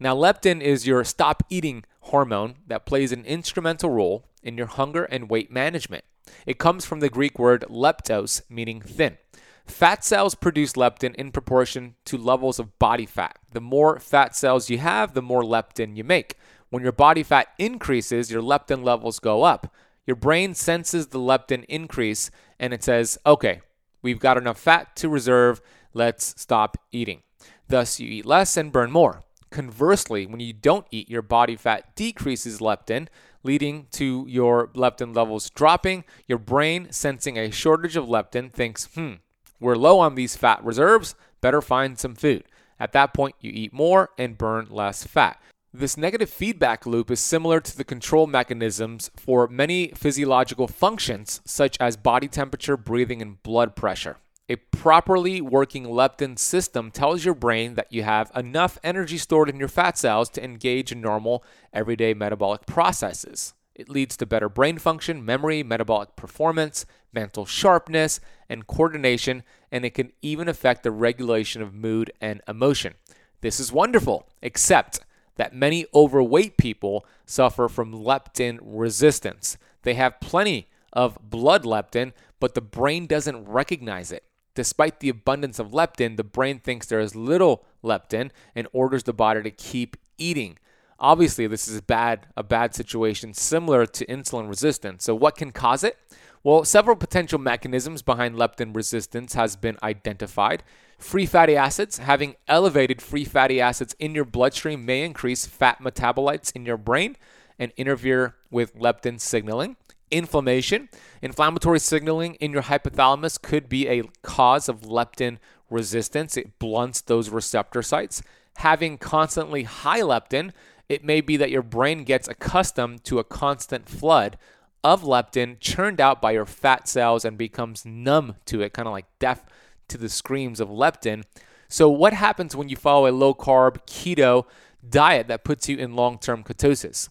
Now, 0.01 0.15
leptin 0.15 0.61
is 0.61 0.87
your 0.87 1.05
stop 1.05 1.43
eating 1.51 1.85
hormone 2.03 2.57
that 2.67 2.87
plays 2.87 3.13
an 3.13 3.25
instrumental 3.25 3.91
role 3.91 4.25
in 4.43 4.57
your 4.57 4.69
hunger 4.69 5.05
and 5.05 5.29
weight 5.29 5.51
management. 5.51 6.05
It 6.47 6.59
comes 6.59 6.85
from 6.85 7.01
the 7.01 7.09
Greek 7.09 7.39
word 7.39 7.65
leptos, 7.69 8.43
meaning 8.49 8.81
thin. 8.81 9.19
Fat 9.67 10.03
cells 10.05 10.35
produce 10.35 10.73
leptin 10.73 11.15
in 11.17 11.31
proportion 11.31 11.95
to 12.07 12.17
levels 12.17 12.59
of 12.59 12.79
body 12.79 13.07
fat. 13.07 13.39
The 13.53 13.61
more 13.61 13.99
fat 14.01 14.35
cells 14.35 14.71
you 14.71 14.79
have, 14.79 15.13
the 15.13 15.23
more 15.23 15.43
leptin 15.43 15.97
you 15.97 16.05
make. 16.05 16.37
When 16.71 16.83
your 16.83 16.93
body 16.93 17.23
fat 17.23 17.49
increases, 17.59 18.31
your 18.31 18.43
leptin 18.43 18.83
levels 18.83 19.21
go 19.21 19.43
up. 19.43 19.75
Your 20.07 20.17
brain 20.17 20.55
senses 20.55 21.09
the 21.09 21.19
leptin 21.19 21.65
increase 21.69 22.31
and 22.59 22.73
it 22.73 22.83
says, 22.83 23.19
okay, 23.27 23.61
we've 24.01 24.19
got 24.19 24.39
enough 24.39 24.59
fat 24.59 24.97
to 24.97 25.09
reserve, 25.09 25.61
let's 25.93 26.41
stop 26.41 26.79
eating. 26.91 27.23
Thus, 27.69 28.01
you 28.01 28.09
eat 28.09 28.27
less 28.27 28.57
and 28.57 28.73
burn 28.73 28.91
more. 28.91 29.23
Conversely, 29.51 30.27
when 30.27 30.41
you 30.41 30.53
don't 30.53 30.87
eat, 30.91 31.11
your 31.11 31.23
body 31.23 31.57
fat 31.57 31.95
decreases 31.95 32.59
leptin, 32.59 33.09
leading 33.49 33.87
to 33.91 34.27
your 34.29 34.67
leptin 34.75 35.17
levels 35.17 35.49
dropping. 35.49 36.05
Your 36.27 36.37
brain, 36.37 36.89
sensing 36.91 37.39
a 37.39 37.51
shortage 37.51 37.97
of 37.97 38.05
leptin, 38.05 38.53
thinks, 38.53 38.85
hmm, 38.95 39.15
we're 39.59 39.75
low 39.75 40.01
on 40.01 40.17
these 40.17 40.37
fat 40.37 40.63
reserves, 40.63 41.15
better 41.41 41.63
find 41.63 41.99
some 41.99 42.15
food. 42.15 42.45
At 42.79 42.93
that 42.93 43.15
point, 43.15 43.37
you 43.41 43.51
eat 43.55 43.73
more 43.73 44.11
and 44.19 44.37
burn 44.37 44.67
less 44.69 45.03
fat. 45.03 45.41
This 45.73 45.97
negative 45.97 46.29
feedback 46.29 46.85
loop 46.85 47.11
is 47.11 47.21
similar 47.21 47.59
to 47.61 47.75
the 47.75 47.85
control 47.85 48.27
mechanisms 48.27 49.11
for 49.17 49.49
many 49.49 49.93
physiological 49.95 50.69
functions, 50.69 51.41
such 51.47 51.79
as 51.81 51.97
body 51.97 52.29
temperature, 52.29 52.77
breathing, 52.77 53.23
and 53.23 53.43
blood 53.43 53.75
pressure. 53.75 54.19
A 54.51 54.57
properly 54.57 55.43
working 55.43 55.85
leptin 55.85 56.39
system 56.39 56.91
tells 56.91 57.23
your 57.23 57.35
brain 57.35 57.75
that 57.75 57.93
you 57.93 58.03
have 58.03 58.33
enough 58.35 58.79
energy 58.83 59.19
stored 59.19 59.51
in 59.51 59.59
your 59.59 59.69
fat 59.69 59.99
cells 59.99 60.31
to 60.31 60.43
engage 60.43 60.91
in 60.91 61.03
normal, 61.03 61.45
everyday 61.71 62.15
metabolic 62.15 62.65
processes. 62.65 63.53
It 63.75 63.91
leads 63.91 64.17
to 64.17 64.27
better 64.27 64.49
brain 64.49 64.79
function, 64.79 65.23
memory, 65.23 65.63
metabolic 65.63 66.17
performance, 66.17 66.87
mental 67.13 67.45
sharpness, 67.45 68.21
and 68.49 68.67
coordination, 68.67 69.43
and 69.71 69.85
it 69.85 69.93
can 69.93 70.13
even 70.23 70.49
affect 70.49 70.83
the 70.83 70.93
regulation 70.93 71.61
of 71.61 71.75
mood 71.75 72.11
and 72.19 72.41
emotion. 72.49 72.95
This 73.43 73.61
is 73.61 73.71
wonderful, 73.71 74.31
except 74.41 75.01
that 75.37 75.55
many 75.55 75.85
overweight 75.95 76.57
people 76.57 77.05
suffer 77.27 77.69
from 77.69 77.93
leptin 77.93 78.59
resistance. 78.63 79.59
They 79.83 79.95
have 79.95 80.21
plenty 80.21 80.69
of 80.91 81.19
blood 81.23 81.65
leptin, 81.65 82.13
but 82.41 82.55
the 82.55 82.63
brain 82.63 83.07
doesn't 83.07 83.45
recognize 83.45 84.11
it. 84.11 84.25
Despite 84.59 84.99
the 84.99 85.09
abundance 85.09 85.61
of 85.61 85.71
leptin, 85.71 86.17
the 86.17 86.25
brain 86.25 86.59
thinks 86.59 86.89
there 86.89 86.99
is 86.99 87.15
little 87.15 87.65
leptin 87.85 88.33
and 88.57 88.67
orders 88.73 89.05
the 89.05 89.13
body 89.13 89.41
to 89.41 89.53
keep 89.53 89.97
eating. 90.19 90.59
Obviously, 90.99 91.47
this 91.47 91.69
is 91.69 91.81
bad, 91.81 92.27
a 92.37 92.43
bad 92.43 92.75
situation 92.75 93.35
similar 93.35 93.87
to 93.87 94.05
insulin 94.07 94.49
resistance. 94.49 95.05
So, 95.05 95.15
what 95.15 95.37
can 95.37 95.53
cause 95.53 95.85
it? 95.85 95.97
Well, 96.43 96.65
several 96.65 96.97
potential 96.97 97.39
mechanisms 97.39 98.03
behind 98.03 98.35
leptin 98.35 98.75
resistance 98.75 99.35
has 99.35 99.55
been 99.55 99.79
identified. 99.81 100.65
Free 100.99 101.25
fatty 101.25 101.55
acids, 101.55 101.99
having 101.99 102.35
elevated 102.49 103.01
free 103.01 103.25
fatty 103.25 103.61
acids 103.61 103.95
in 104.01 104.13
your 104.17 104.25
bloodstream 104.25 104.85
may 104.85 105.05
increase 105.05 105.47
fat 105.47 105.79
metabolites 105.81 106.51
in 106.57 106.67
your 106.67 106.79
brain 106.79 107.15
and 107.61 107.71
interfere 107.77 108.35
with 108.51 108.77
leptin 108.77 109.21
signaling. 109.21 109.77
Inflammation, 110.11 110.89
inflammatory 111.21 111.81
signaling 111.81 112.35
in 112.37 112.53
your 112.53 112.63
hypothalamus 112.63 113.41
could 113.41 113.69
be 113.69 113.89
a 113.89 114.05
cause 114.23 114.69
of 114.69 114.83
leptin 114.83 115.39
resistance. 115.71 116.37
It 116.37 116.59
blunts 116.59 117.01
those 117.01 117.29
receptor 117.31 117.83
sites. 117.83 118.23
Having 118.57 118.99
constantly 118.99 119.65
high 119.65 120.01
leptin, 120.01 120.53
it 120.89 121.05
may 121.05 121.21
be 121.21 121.37
that 121.37 121.51
your 121.51 121.63
brain 121.63 122.05
gets 122.05 122.29
accustomed 122.29 123.05
to 123.05 123.19
a 123.19 123.25
constant 123.25 123.89
flood 123.89 124.39
of 124.83 125.03
leptin 125.03 125.61
churned 125.61 126.01
out 126.01 126.23
by 126.23 126.31
your 126.33 126.47
fat 126.47 126.89
cells 126.89 127.25
and 127.25 127.37
becomes 127.37 127.85
numb 127.85 128.37
to 128.47 128.63
it, 128.63 128.73
kind 128.73 128.89
of 128.89 128.93
like 128.93 129.07
deaf 129.19 129.45
to 129.89 129.99
the 129.99 130.09
screams 130.09 130.61
of 130.61 130.69
leptin. 130.69 131.25
So, 131.69 131.89
what 131.89 132.15
happens 132.15 132.57
when 132.57 132.69
you 132.69 132.77
follow 132.77 133.07
a 133.07 133.13
low 133.13 133.35
carb 133.35 133.85
keto 133.87 134.47
diet 134.89 135.29
that 135.29 135.45
puts 135.45 135.69
you 135.69 135.77
in 135.77 135.97
long 135.97 136.19
term 136.19 136.43
ketosis? 136.43 137.09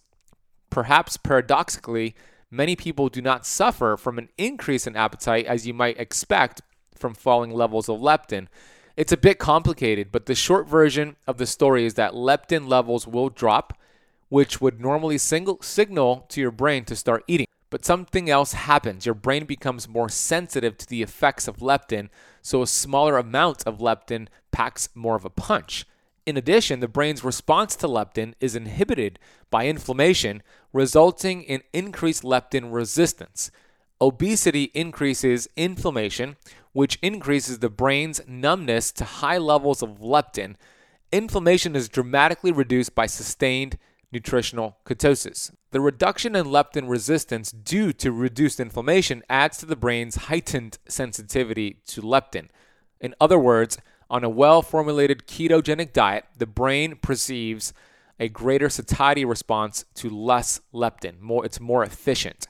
Perhaps 0.70 1.18
paradoxically, 1.18 2.16
many 2.50 2.76
people 2.76 3.10
do 3.10 3.22
not 3.22 3.46
suffer 3.46 3.98
from 3.98 4.18
an 4.18 4.30
increase 4.38 4.88
in 4.88 4.96
appetite 4.96 5.46
as 5.46 5.68
you 5.68 5.74
might 5.74 6.00
expect 6.00 6.62
from 6.96 7.14
falling 7.14 7.52
levels 7.52 7.90
of 7.90 8.00
leptin. 8.00 8.48
It's 8.96 9.12
a 9.12 9.18
bit 9.18 9.38
complicated, 9.38 10.12
but 10.12 10.26
the 10.26 10.36
short 10.36 10.68
version 10.68 11.18
of 11.28 11.38
the 11.38 11.46
story 11.46 11.86
is 11.86 11.94
that 11.96 12.14
leptin 12.14 12.68
levels 12.68 13.06
will 13.06 13.30
drop, 13.30 13.78
which 14.30 14.60
would 14.60 14.82
normally 14.82 15.18
single, 15.18 15.62
signal 15.62 16.26
to 16.30 16.42
your 16.42 16.52
brain 16.52 16.84
to 16.86 16.96
start 16.96 17.24
eating. 17.28 17.48
But 17.70 17.86
something 17.86 18.30
else 18.30 18.54
happens. 18.54 19.06
Your 19.06 19.14
brain 19.14 19.46
becomes 19.46 19.90
more 19.90 20.10
sensitive 20.10 20.78
to 20.78 20.88
the 20.88 21.02
effects 21.04 21.48
of 21.48 21.58
leptin, 21.58 22.10
so 22.42 22.62
a 22.62 22.68
smaller 22.68 23.18
amount 23.18 23.64
of 23.68 23.80
leptin 23.80 24.30
packs 24.52 24.90
more 24.96 25.16
of 25.16 25.26
a 25.26 25.30
punch. 25.30 25.86
In 26.28 26.36
addition, 26.36 26.82
the 26.82 26.90
brain's 26.90 27.24
response 27.24 27.78
to 27.78 27.88
leptin 27.88 28.34
is 28.42 28.54
inhibited 28.54 29.18
by 29.50 29.66
inflammation, 29.66 30.44
resulting 30.74 31.42
in 31.42 31.62
increased 31.72 32.22
leptin 32.22 32.74
resistance. 32.74 33.50
Obesity 34.02 34.66
increases 34.74 35.48
inflammation, 35.56 36.36
which 36.74 37.00
increases 37.02 37.60
the 37.60 37.70
brain's 37.70 38.20
numbness 38.28 38.92
to 38.92 39.06
high 39.06 39.38
levels 39.38 39.82
of 39.82 40.02
leptin. 40.02 40.56
Inflammation 41.14 41.78
is 41.78 41.88
dramatically 41.88 42.52
reduced 42.52 42.94
by 42.94 43.06
sustained 43.06 43.78
nutritional 44.12 44.80
ketosis. 44.86 45.52
The 45.72 45.80
reduction 45.80 46.36
in 46.36 46.48
leptin 46.48 46.90
resistance 46.90 47.54
due 47.54 47.94
to 47.94 48.12
reduced 48.12 48.60
inflammation 48.60 49.24
adds 49.30 49.60
to 49.60 49.66
the 49.66 49.78
brain's 49.78 50.16
heightened 50.16 50.78
sensitivity 50.90 51.78
to 51.88 52.02
leptin. 52.02 52.50
In 53.00 53.16
other 53.22 53.40
words, 53.40 53.78
on 54.10 54.24
a 54.24 54.30
well 54.30 54.62
formulated 54.62 55.28
ketogenic 55.28 55.94
diet, 55.94 56.26
the 56.38 56.46
brain 56.46 56.96
perceives 56.96 57.74
a 58.20 58.30
greater 58.30 58.70
satiety 58.70 59.26
response 59.26 59.86
to 59.96 60.10
less 60.10 60.62
leptin. 60.74 61.20
More, 61.20 61.46
it's 61.46 61.60
more 61.60 61.84
efficient. 61.84 62.48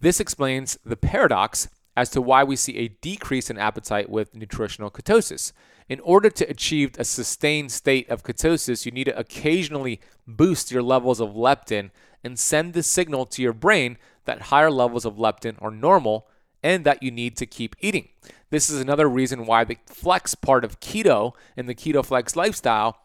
This 0.00 0.20
explains 0.20 0.78
the 0.84 0.96
paradox 0.96 1.68
as 1.96 2.08
to 2.10 2.22
why 2.22 2.42
we 2.42 2.56
see 2.56 2.78
a 2.78 2.88
decrease 2.88 3.50
in 3.50 3.58
appetite 3.58 4.08
with 4.08 4.34
nutritional 4.34 4.90
ketosis. 4.90 5.52
In 5.88 6.00
order 6.00 6.30
to 6.30 6.48
achieve 6.48 6.92
a 6.98 7.04
sustained 7.04 7.70
state 7.70 8.08
of 8.08 8.22
ketosis, 8.22 8.86
you 8.86 8.92
need 8.92 9.04
to 9.04 9.18
occasionally 9.18 10.00
boost 10.26 10.70
your 10.70 10.82
levels 10.82 11.20
of 11.20 11.30
leptin 11.30 11.90
and 12.24 12.38
send 12.38 12.72
the 12.72 12.82
signal 12.82 13.26
to 13.26 13.42
your 13.42 13.52
brain 13.52 13.98
that 14.24 14.42
higher 14.42 14.70
levels 14.70 15.04
of 15.04 15.16
leptin 15.16 15.60
are 15.60 15.70
normal 15.70 16.28
and 16.62 16.84
that 16.84 17.02
you 17.02 17.10
need 17.10 17.36
to 17.36 17.46
keep 17.46 17.76
eating. 17.80 18.08
This 18.52 18.68
is 18.68 18.82
another 18.82 19.08
reason 19.08 19.46
why 19.46 19.64
the 19.64 19.78
flex 19.86 20.34
part 20.34 20.62
of 20.62 20.78
keto 20.78 21.32
and 21.56 21.66
the 21.66 21.74
keto 21.74 22.04
flex 22.04 22.36
lifestyle 22.36 22.98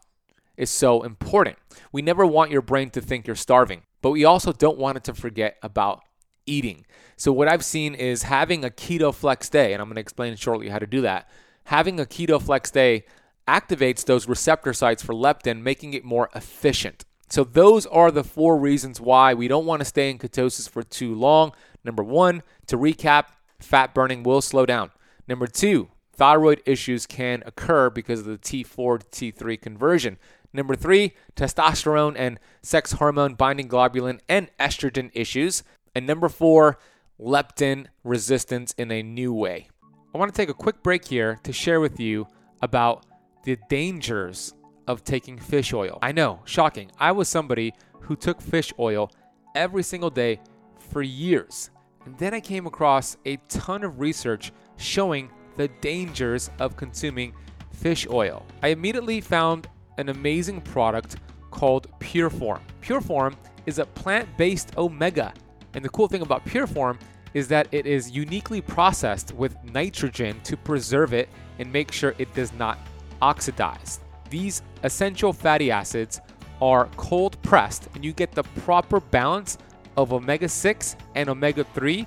is 0.58 0.68
so 0.68 1.02
important. 1.02 1.56
We 1.90 2.02
never 2.02 2.26
want 2.26 2.50
your 2.50 2.60
brain 2.60 2.90
to 2.90 3.00
think 3.00 3.26
you're 3.26 3.34
starving, 3.34 3.84
but 4.02 4.10
we 4.10 4.26
also 4.26 4.52
don't 4.52 4.76
want 4.76 4.98
it 4.98 5.04
to 5.04 5.14
forget 5.14 5.56
about 5.62 6.02
eating. 6.44 6.84
So, 7.16 7.32
what 7.32 7.48
I've 7.48 7.64
seen 7.64 7.94
is 7.94 8.24
having 8.24 8.62
a 8.62 8.68
keto 8.68 9.14
flex 9.14 9.48
day, 9.48 9.72
and 9.72 9.80
I'm 9.80 9.88
going 9.88 9.94
to 9.94 10.02
explain 10.02 10.36
shortly 10.36 10.68
how 10.68 10.78
to 10.78 10.86
do 10.86 11.00
that. 11.00 11.30
Having 11.64 11.98
a 11.98 12.04
keto 12.04 12.42
flex 12.42 12.70
day 12.70 13.06
activates 13.48 14.04
those 14.04 14.28
receptor 14.28 14.74
sites 14.74 15.02
for 15.02 15.14
leptin, 15.14 15.62
making 15.62 15.94
it 15.94 16.04
more 16.04 16.28
efficient. 16.34 17.06
So, 17.30 17.42
those 17.42 17.86
are 17.86 18.10
the 18.10 18.22
four 18.22 18.58
reasons 18.58 19.00
why 19.00 19.32
we 19.32 19.48
don't 19.48 19.64
want 19.64 19.80
to 19.80 19.86
stay 19.86 20.10
in 20.10 20.18
ketosis 20.18 20.68
for 20.68 20.82
too 20.82 21.14
long. 21.14 21.52
Number 21.84 22.04
one, 22.04 22.42
to 22.66 22.76
recap, 22.76 23.28
fat 23.58 23.94
burning 23.94 24.22
will 24.24 24.42
slow 24.42 24.66
down. 24.66 24.90
Number 25.28 25.46
two, 25.46 25.90
thyroid 26.14 26.62
issues 26.64 27.06
can 27.06 27.42
occur 27.44 27.90
because 27.90 28.20
of 28.20 28.26
the 28.26 28.38
T4 28.38 29.00
to 29.10 29.32
T3 29.32 29.60
conversion. 29.60 30.18
Number 30.54 30.74
three, 30.74 31.12
testosterone 31.36 32.14
and 32.16 32.40
sex 32.62 32.92
hormone 32.92 33.34
binding 33.34 33.68
globulin 33.68 34.20
and 34.28 34.50
estrogen 34.58 35.10
issues. 35.12 35.62
And 35.94 36.06
number 36.06 36.30
four, 36.30 36.78
leptin 37.20 37.86
resistance 38.02 38.74
in 38.78 38.90
a 38.90 39.02
new 39.02 39.34
way. 39.34 39.68
I 40.14 40.18
want 40.18 40.32
to 40.32 40.36
take 40.36 40.48
a 40.48 40.54
quick 40.54 40.82
break 40.82 41.06
here 41.06 41.38
to 41.42 41.52
share 41.52 41.80
with 41.80 42.00
you 42.00 42.26
about 42.62 43.04
the 43.44 43.58
dangers 43.68 44.54
of 44.86 45.04
taking 45.04 45.38
fish 45.38 45.74
oil. 45.74 45.98
I 46.00 46.12
know, 46.12 46.40
shocking. 46.46 46.90
I 46.98 47.12
was 47.12 47.28
somebody 47.28 47.74
who 48.00 48.16
took 48.16 48.40
fish 48.40 48.72
oil 48.78 49.12
every 49.54 49.82
single 49.82 50.10
day 50.10 50.40
for 50.90 51.02
years. 51.02 51.70
And 52.06 52.16
then 52.16 52.32
I 52.32 52.40
came 52.40 52.66
across 52.66 53.18
a 53.26 53.36
ton 53.48 53.84
of 53.84 54.00
research 54.00 54.50
showing 54.78 55.28
the 55.56 55.68
dangers 55.80 56.50
of 56.58 56.76
consuming 56.76 57.34
fish 57.72 58.06
oil. 58.10 58.44
I 58.62 58.68
immediately 58.68 59.20
found 59.20 59.68
an 59.98 60.08
amazing 60.08 60.60
product 60.62 61.16
called 61.50 61.88
Pureform. 62.00 62.60
Pureform 62.80 63.34
is 63.66 63.78
a 63.78 63.84
plant 63.84 64.28
based 64.36 64.76
omega. 64.78 65.34
And 65.74 65.84
the 65.84 65.88
cool 65.90 66.08
thing 66.08 66.22
about 66.22 66.44
Pureform 66.46 66.98
is 67.34 67.48
that 67.48 67.68
it 67.72 67.86
is 67.86 68.10
uniquely 68.10 68.60
processed 68.60 69.34
with 69.34 69.56
nitrogen 69.64 70.40
to 70.44 70.56
preserve 70.56 71.12
it 71.12 71.28
and 71.58 71.70
make 71.70 71.92
sure 71.92 72.14
it 72.18 72.32
does 72.34 72.52
not 72.54 72.78
oxidize. 73.20 74.00
These 74.30 74.62
essential 74.82 75.32
fatty 75.32 75.70
acids 75.70 76.20
are 76.60 76.88
cold 76.96 77.40
pressed, 77.42 77.88
and 77.94 78.04
you 78.04 78.12
get 78.12 78.32
the 78.32 78.42
proper 78.42 79.00
balance 79.00 79.58
of 79.96 80.12
omega 80.12 80.48
6 80.48 80.96
and 81.14 81.28
omega 81.28 81.64
3 81.64 82.06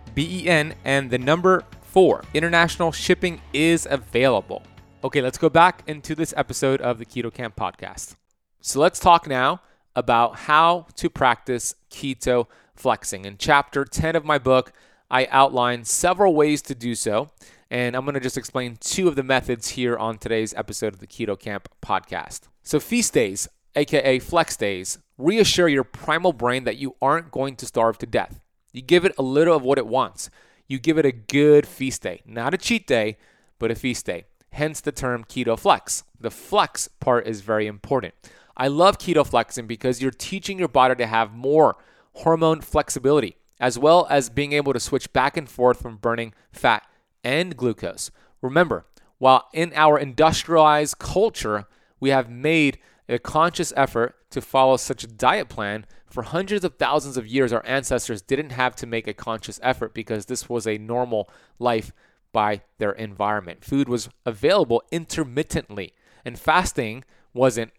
B 0.13 0.43
E 0.43 0.47
N, 0.47 0.75
and 0.83 1.09
the 1.09 1.17
number 1.17 1.63
4. 1.81 2.23
International 2.33 2.91
shipping 2.91 3.41
is 3.53 3.87
available. 3.89 4.63
Okay, 5.03 5.21
let's 5.21 5.37
go 5.37 5.49
back 5.49 5.83
into 5.87 6.15
this 6.15 6.33
episode 6.37 6.81
of 6.81 6.99
the 6.99 7.05
Keto 7.05 7.33
Kamp 7.33 7.55
podcast. 7.55 8.15
So 8.61 8.79
let's 8.79 8.99
talk 8.99 9.27
now 9.27 9.61
about 9.95 10.37
how 10.37 10.87
to 10.95 11.09
practice 11.09 11.75
keto 11.89 12.47
flexing. 12.75 13.25
In 13.25 13.37
chapter 13.37 13.83
10 13.83 14.15
of 14.15 14.23
my 14.23 14.37
book, 14.37 14.71
I 15.09 15.27
outline 15.31 15.83
several 15.83 16.33
ways 16.33 16.61
to 16.63 16.75
do 16.75 16.95
so. 16.95 17.31
And 17.69 17.95
I'm 17.95 18.03
going 18.03 18.15
to 18.15 18.19
just 18.19 18.37
explain 18.37 18.77
two 18.79 19.07
of 19.07 19.15
the 19.15 19.23
methods 19.23 19.69
here 19.69 19.97
on 19.97 20.17
today's 20.17 20.53
episode 20.55 20.93
of 20.93 20.99
the 20.99 21.07
Keto 21.07 21.39
Kamp 21.39 21.69
podcast. 21.81 22.41
So, 22.63 22.79
feast 22.79 23.13
days, 23.13 23.47
aka 23.75 24.19
flex 24.19 24.57
days, 24.57 24.97
reassure 25.17 25.69
your 25.69 25.85
primal 25.85 26.33
brain 26.33 26.65
that 26.65 26.77
you 26.77 26.95
aren't 27.01 27.31
going 27.31 27.55
to 27.55 27.65
starve 27.65 27.97
to 27.99 28.05
death. 28.05 28.41
You 28.71 28.81
give 28.81 29.05
it 29.05 29.13
a 29.17 29.23
little 29.23 29.55
of 29.55 29.63
what 29.63 29.77
it 29.77 29.87
wants. 29.87 30.29
You 30.67 30.79
give 30.79 30.97
it 30.97 31.05
a 31.05 31.11
good 31.11 31.67
feast 31.67 32.01
day, 32.01 32.21
not 32.25 32.53
a 32.53 32.57
cheat 32.57 32.87
day, 32.87 33.17
but 33.59 33.71
a 33.71 33.75
feast 33.75 34.05
day. 34.05 34.25
Hence 34.53 34.81
the 34.81 34.91
term 34.91 35.23
keto 35.23 35.57
flex. 35.57 36.03
The 36.19 36.31
flex 36.31 36.87
part 36.87 37.27
is 37.27 37.41
very 37.41 37.67
important. 37.67 38.13
I 38.55 38.67
love 38.67 38.97
keto 38.97 39.25
flexing 39.25 39.67
because 39.67 40.01
you're 40.01 40.11
teaching 40.11 40.59
your 40.59 40.67
body 40.67 40.95
to 40.95 41.07
have 41.07 41.33
more 41.33 41.77
hormone 42.13 42.61
flexibility, 42.61 43.37
as 43.59 43.79
well 43.79 44.07
as 44.09 44.29
being 44.29 44.53
able 44.53 44.73
to 44.73 44.79
switch 44.79 45.11
back 45.13 45.37
and 45.37 45.49
forth 45.49 45.81
from 45.81 45.97
burning 45.97 46.33
fat 46.51 46.85
and 47.23 47.55
glucose. 47.55 48.11
Remember, 48.41 48.85
while 49.17 49.47
in 49.53 49.71
our 49.75 49.97
industrialized 49.99 50.97
culture, 50.99 51.65
we 51.99 52.09
have 52.09 52.29
made 52.29 52.79
a 53.07 53.19
conscious 53.19 53.71
effort 53.75 54.15
to 54.31 54.41
follow 54.41 54.77
such 54.77 55.03
a 55.03 55.07
diet 55.07 55.49
plan, 55.49 55.85
for 56.11 56.23
hundreds 56.23 56.65
of 56.65 56.75
thousands 56.75 57.17
of 57.17 57.25
years, 57.25 57.53
our 57.53 57.65
ancestors 57.65 58.21
didn't 58.21 58.51
have 58.51 58.75
to 58.77 58.85
make 58.85 59.07
a 59.07 59.13
conscious 59.13 59.59
effort 59.63 59.93
because 59.93 60.25
this 60.25 60.49
was 60.49 60.67
a 60.67 60.77
normal 60.77 61.29
life 61.57 61.93
by 62.33 62.61
their 62.77 62.91
environment. 62.91 63.63
Food 63.63 63.87
was 63.89 64.09
available 64.25 64.83
intermittently, 64.91 65.93
and 66.25 66.37
fasting 66.37 67.03
wasn't 67.33 67.71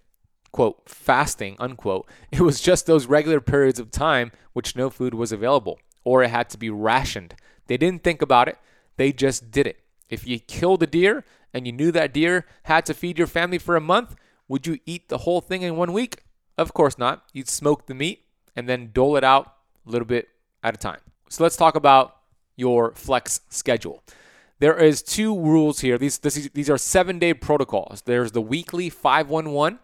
quote 0.51 0.89
fasting 0.89 1.57
unquote. 1.59 2.07
It 2.31 2.41
was 2.41 2.61
just 2.61 2.87
those 2.87 3.07
regular 3.07 3.41
periods 3.41 3.79
of 3.79 3.91
time 3.91 4.33
which 4.53 4.77
no 4.77 4.91
food 4.91 5.15
was 5.15 5.33
available 5.33 5.79
or 6.05 6.23
it 6.23 6.31
had 6.31 6.51
to 6.51 6.59
be 6.59 6.71
rationed. 6.71 7.35
They 7.67 7.77
didn't 7.77 8.03
think 8.03 8.21
about 8.21 8.49
it. 8.49 8.59
They 8.97 9.13
just 9.13 9.51
did 9.51 9.67
it. 9.67 9.81
If 10.11 10.27
you 10.27 10.39
killed 10.39 10.83
a 10.83 10.87
deer 10.87 11.25
and 11.55 11.67
you 11.67 11.73
knew 11.73 11.91
that 11.93 12.13
deer 12.13 12.47
had 12.65 12.85
to 12.87 12.95
feed 12.95 13.19
your 13.19 13.27
family 13.27 13.59
for 13.59 13.77
a 13.77 13.81
month 13.81 14.15
would 14.49 14.67
you 14.67 14.79
eat 14.85 15.09
the 15.09 15.19
whole 15.19 15.41
thing 15.41 15.63
in 15.63 15.77
one 15.77 15.93
week 15.93 16.25
of 16.59 16.75
course 16.75 16.99
not 16.99 17.25
you'd 17.33 17.49
smoke 17.49 17.87
the 17.87 17.95
meat 17.95 18.25
and 18.55 18.69
then 18.69 18.91
dole 18.93 19.17
it 19.17 19.25
out 19.25 19.55
a 19.87 19.91
little 19.91 20.07
bit 20.07 20.29
at 20.63 20.75
a 20.75 20.79
time 20.79 21.01
so 21.29 21.43
let's 21.43 21.57
talk 21.57 21.75
about 21.75 22.17
your 22.57 22.93
flex 22.95 23.41
schedule 23.49 24.03
there 24.63 24.79
is 24.79 25.03
two 25.03 25.37
rules 25.37 25.81
here. 25.81 25.99
These 25.99 26.19
this, 26.19 26.49
these 26.55 26.71
are 26.71 26.79
seven 26.79 27.19
day 27.19 27.35
protocols. 27.35 28.03
There's 28.03 28.31
the 28.31 28.41
weekly 28.41 28.91
511 28.91 29.81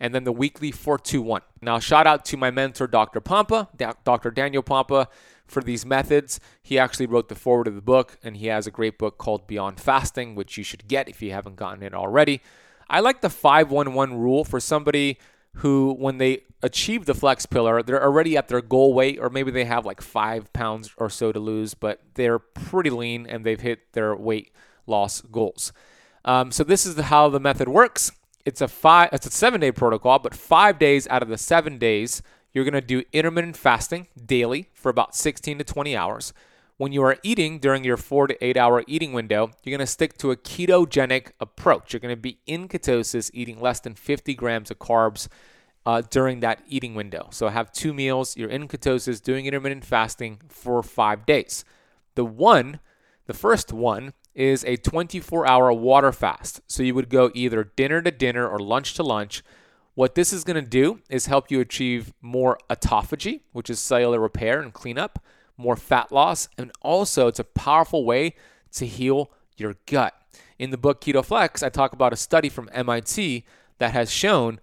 and 0.00 0.12
then 0.12 0.24
the 0.24 0.32
weekly 0.32 0.72
421. 0.72 1.42
Now, 1.62 1.78
shout 1.78 2.08
out 2.08 2.24
to 2.24 2.36
my 2.36 2.50
mentor, 2.50 2.88
Dr. 2.88 3.20
Pompa, 3.20 3.68
Dr. 3.76 4.32
Daniel 4.32 4.64
Pompa, 4.64 5.06
for 5.46 5.62
these 5.62 5.86
methods. 5.86 6.40
He 6.60 6.76
actually 6.76 7.06
wrote 7.06 7.28
the 7.28 7.36
foreword 7.36 7.68
of 7.68 7.76
the 7.76 7.80
book, 7.80 8.18
and 8.20 8.36
he 8.38 8.48
has 8.48 8.66
a 8.66 8.72
great 8.72 8.98
book 8.98 9.16
called 9.16 9.46
Beyond 9.46 9.78
Fasting, 9.78 10.34
which 10.34 10.58
you 10.58 10.64
should 10.64 10.88
get 10.88 11.08
if 11.08 11.22
you 11.22 11.30
haven't 11.30 11.54
gotten 11.54 11.84
it 11.84 11.94
already. 11.94 12.42
I 12.90 12.98
like 12.98 13.20
the 13.20 13.30
511 13.30 14.18
rule 14.18 14.44
for 14.44 14.58
somebody 14.58 15.18
who, 15.56 15.94
when 15.98 16.18
they 16.18 16.42
achieve 16.62 17.06
the 17.06 17.14
flex 17.14 17.46
pillar, 17.46 17.82
they're 17.82 18.02
already 18.02 18.36
at 18.36 18.48
their 18.48 18.60
goal 18.60 18.92
weight, 18.92 19.18
or 19.20 19.30
maybe 19.30 19.50
they 19.50 19.64
have 19.64 19.86
like 19.86 20.00
five 20.00 20.52
pounds 20.52 20.90
or 20.98 21.08
so 21.08 21.32
to 21.32 21.40
lose, 21.40 21.74
but 21.74 22.02
they're 22.14 22.38
pretty 22.38 22.90
lean 22.90 23.26
and 23.26 23.44
they've 23.44 23.60
hit 23.60 23.92
their 23.92 24.14
weight 24.14 24.52
loss 24.86 25.20
goals. 25.20 25.72
Um, 26.24 26.50
so 26.50 26.64
this 26.64 26.84
is 26.84 26.98
how 26.98 27.28
the 27.28 27.40
method 27.40 27.68
works. 27.68 28.12
It's 28.44 28.60
a 28.60 28.68
five, 28.68 29.10
it's 29.12 29.26
a 29.26 29.30
seven 29.30 29.60
day 29.60 29.72
protocol, 29.72 30.18
but 30.18 30.34
five 30.34 30.78
days 30.78 31.08
out 31.08 31.22
of 31.22 31.28
the 31.28 31.38
seven 31.38 31.78
days, 31.78 32.22
you're 32.52 32.64
gonna 32.64 32.80
do 32.80 33.02
intermittent 33.12 33.56
fasting 33.56 34.08
daily 34.24 34.68
for 34.74 34.88
about 34.90 35.14
16 35.14 35.58
to 35.58 35.64
20 35.64 35.96
hours. 35.96 36.32
When 36.78 36.92
you 36.92 37.02
are 37.04 37.16
eating 37.22 37.58
during 37.58 37.84
your 37.84 37.96
four 37.96 38.26
to 38.26 38.44
eight 38.44 38.58
hour 38.58 38.84
eating 38.86 39.14
window, 39.14 39.50
you're 39.64 39.76
going 39.76 39.86
to 39.86 39.90
stick 39.90 40.18
to 40.18 40.30
a 40.30 40.36
ketogenic 40.36 41.30
approach. 41.40 41.92
You're 41.92 42.00
going 42.00 42.14
to 42.14 42.20
be 42.20 42.38
in 42.46 42.68
ketosis, 42.68 43.30
eating 43.32 43.58
less 43.60 43.80
than 43.80 43.94
50 43.94 44.34
grams 44.34 44.70
of 44.70 44.78
carbs 44.78 45.28
uh, 45.86 46.02
during 46.10 46.40
that 46.40 46.62
eating 46.68 46.94
window. 46.94 47.28
So 47.30 47.48
have 47.48 47.72
two 47.72 47.94
meals, 47.94 48.36
you're 48.36 48.50
in 48.50 48.68
ketosis, 48.68 49.22
doing 49.22 49.46
intermittent 49.46 49.86
fasting 49.86 50.42
for 50.50 50.82
five 50.82 51.24
days. 51.24 51.64
The 52.14 52.26
one, 52.26 52.80
the 53.24 53.34
first 53.34 53.72
one, 53.72 54.12
is 54.34 54.62
a 54.64 54.76
24 54.76 55.46
hour 55.46 55.72
water 55.72 56.12
fast. 56.12 56.60
So 56.66 56.82
you 56.82 56.94
would 56.94 57.08
go 57.08 57.30
either 57.34 57.64
dinner 57.64 58.02
to 58.02 58.10
dinner 58.10 58.46
or 58.46 58.58
lunch 58.58 58.92
to 58.94 59.02
lunch. 59.02 59.42
What 59.94 60.14
this 60.14 60.30
is 60.30 60.44
going 60.44 60.62
to 60.62 60.70
do 60.70 61.00
is 61.08 61.24
help 61.24 61.50
you 61.50 61.60
achieve 61.60 62.12
more 62.20 62.58
autophagy, 62.68 63.40
which 63.52 63.70
is 63.70 63.80
cellular 63.80 64.20
repair 64.20 64.60
and 64.60 64.74
cleanup 64.74 65.18
more 65.56 65.76
fat 65.76 66.12
loss, 66.12 66.48
and 66.58 66.70
also 66.82 67.28
it's 67.28 67.38
a 67.38 67.44
powerful 67.44 68.04
way 68.04 68.34
to 68.72 68.86
heal 68.86 69.30
your 69.56 69.76
gut. 69.86 70.14
In 70.58 70.70
the 70.70 70.78
book 70.78 71.00
Keto 71.00 71.24
Flex, 71.24 71.62
I 71.62 71.68
talk 71.68 71.92
about 71.92 72.12
a 72.12 72.16
study 72.16 72.48
from 72.48 72.70
MIT 72.72 73.44
that 73.78 73.92
has 73.92 74.10
shown 74.10 74.60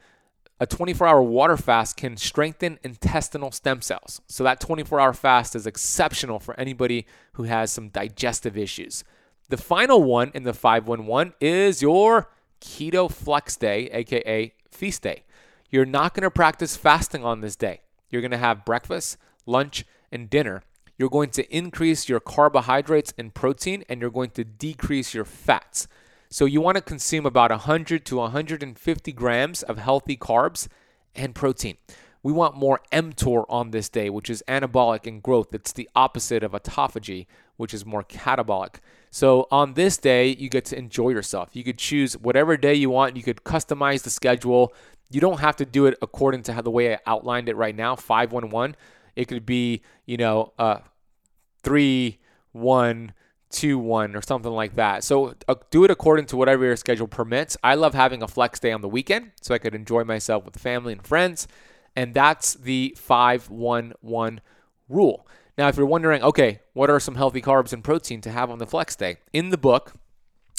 a 0.60 0.66
24 0.66 1.08
hour 1.08 1.22
water 1.22 1.58
fast 1.58 1.98
can 1.98 2.16
strengthen 2.16 2.80
intestinal 2.84 3.52
stem 3.52 3.82
cells. 3.82 4.22
So, 4.28 4.44
that 4.44 4.60
24 4.60 5.00
hour 5.00 5.14
fast 5.14 5.56
is 5.56 5.68
exceptional 5.68 6.40
for 6.40 6.58
anybody 6.60 7.06
who 7.34 7.44
has 7.44 7.72
some 7.72 7.90
digestive 7.90 8.58
issues. 8.58 9.04
The 9.50 9.58
final 9.58 10.02
one 10.02 10.32
in 10.34 10.44
the 10.44 10.54
511 10.54 11.34
is 11.42 11.82
your 11.82 12.30
Keto 12.62 13.12
Flex 13.12 13.58
Day, 13.58 13.90
aka 13.92 14.54
Feast 14.72 15.02
Day. 15.02 15.24
You're 15.70 15.86
not 15.86 16.16
to 16.16 16.32
practice 16.32 16.78
fasting 16.78 17.26
on 17.26 17.42
this 17.42 17.56
day. 17.56 17.82
You're 18.10 18.22
to 18.32 18.38
have 18.38 18.64
breakfast, 18.64 19.18
lunch, 19.46 19.86
and 20.12 20.30
dinner 20.30 20.64
you're 20.98 21.10
going 21.10 21.30
to 21.32 21.56
increase 21.56 22.08
your 22.08 22.20
carbohydrates 22.20 23.14
and 23.18 23.34
protein, 23.34 23.84
and 23.90 24.02
you're 24.02 24.10
going 24.10 24.32
to 24.32 24.44
decrease 24.44 25.14
your 25.14 25.26
fats. 25.26 25.88
So 26.30 26.46
you 26.46 26.62
want 26.62 26.78
to 26.78 26.82
consume 26.82 27.26
about 27.26 27.52
100 27.52 28.06
to 28.06 28.16
150 28.18 29.12
grams 29.14 29.64
of 29.64 29.78
healthy 29.78 30.18
carbs 30.18 30.68
and 31.16 31.36
protein. 31.36 31.78
We 32.24 32.32
want 32.32 32.56
more 32.56 32.80
mTOR 32.92 33.46
on 33.50 33.72
this 33.72 33.90
day, 33.90 34.10
which 34.10 34.30
is 34.30 34.42
anabolic 34.48 35.06
in 35.06 35.20
growth. 35.20 35.54
It's 35.54 35.74
the 35.74 35.90
opposite 35.94 36.42
of 36.42 36.54
autophagy, 36.54 37.28
which 37.58 37.74
is 37.74 37.86
more 37.86 38.04
catabolic. 38.04 38.76
So 39.12 39.48
on 39.52 39.74
this 39.74 39.98
day, 39.98 40.30
you 40.30 40.50
get 40.50 40.66
to 40.66 40.78
enjoy 40.78 41.10
yourself. 41.10 41.50
You 41.54 41.64
could 41.64 41.78
choose 41.78 42.18
whatever 42.18 42.56
day 42.56 42.74
you 42.74 42.90
want. 42.90 43.18
You 43.18 43.24
could 43.24 43.44
customize 43.44 44.04
the 44.04 44.10
schedule. 44.10 44.74
You 45.12 45.20
don't 45.22 45.42
have 45.42 45.58
to 45.58 45.66
do 45.66 45.86
it 45.86 45.98
according 46.02 46.44
to 46.44 46.54
how 46.54 46.62
the 46.62 46.72
way 46.72 46.94
I 46.94 47.00
outlined 47.06 47.50
it 47.50 47.58
right 47.58 47.76
now, 47.76 47.96
511. 47.96 48.76
It 49.16 49.26
could 49.26 49.46
be, 49.46 49.82
you 50.06 50.18
know, 50.18 50.54
uh, 50.58 50.80
three, 51.64 52.20
one, 52.52 53.14
two, 53.50 53.78
one, 53.78 54.16
or 54.16 54.22
something 54.22 54.52
like 54.52 54.76
that. 54.76 55.04
So 55.04 55.36
uh, 55.48 55.56
do 55.70 55.84
it 55.84 55.92
according 55.92 56.26
to 56.28 56.38
whatever 56.38 56.66
your 56.66 56.76
schedule 56.76 57.08
permits. 57.08 57.56
I 57.64 57.76
love 57.76 57.94
having 57.94 58.24
a 58.24 58.28
flex 58.28 58.60
day 58.60 58.72
on 58.72 58.82
the 58.82 58.90
weekend 58.90 59.32
so 59.42 59.54
I 59.54 59.60
could 59.60 59.76
enjoy 59.76 60.04
myself 60.04 60.44
with 60.46 60.58
family 60.58 60.94
and 60.94 61.06
friends. 61.06 61.48
And 61.96 62.14
that's 62.14 62.56
the 62.56 62.96
511 62.98 64.42
rule. 64.90 65.28
Now, 65.58 65.68
if 65.68 65.78
you're 65.78 65.86
wondering, 65.86 66.24
okay, 66.24 66.60
what 66.74 66.90
are 66.90 67.00
some 67.00 67.16
healthy 67.16 67.42
carbs 67.42 67.74
and 67.74 67.84
protein 67.84 68.22
to 68.22 68.32
have 68.32 68.50
on 68.50 68.58
the 68.58 68.66
flex 68.66 68.96
day? 68.96 69.18
In 69.32 69.50
the 69.50 69.58
book, 69.58 69.94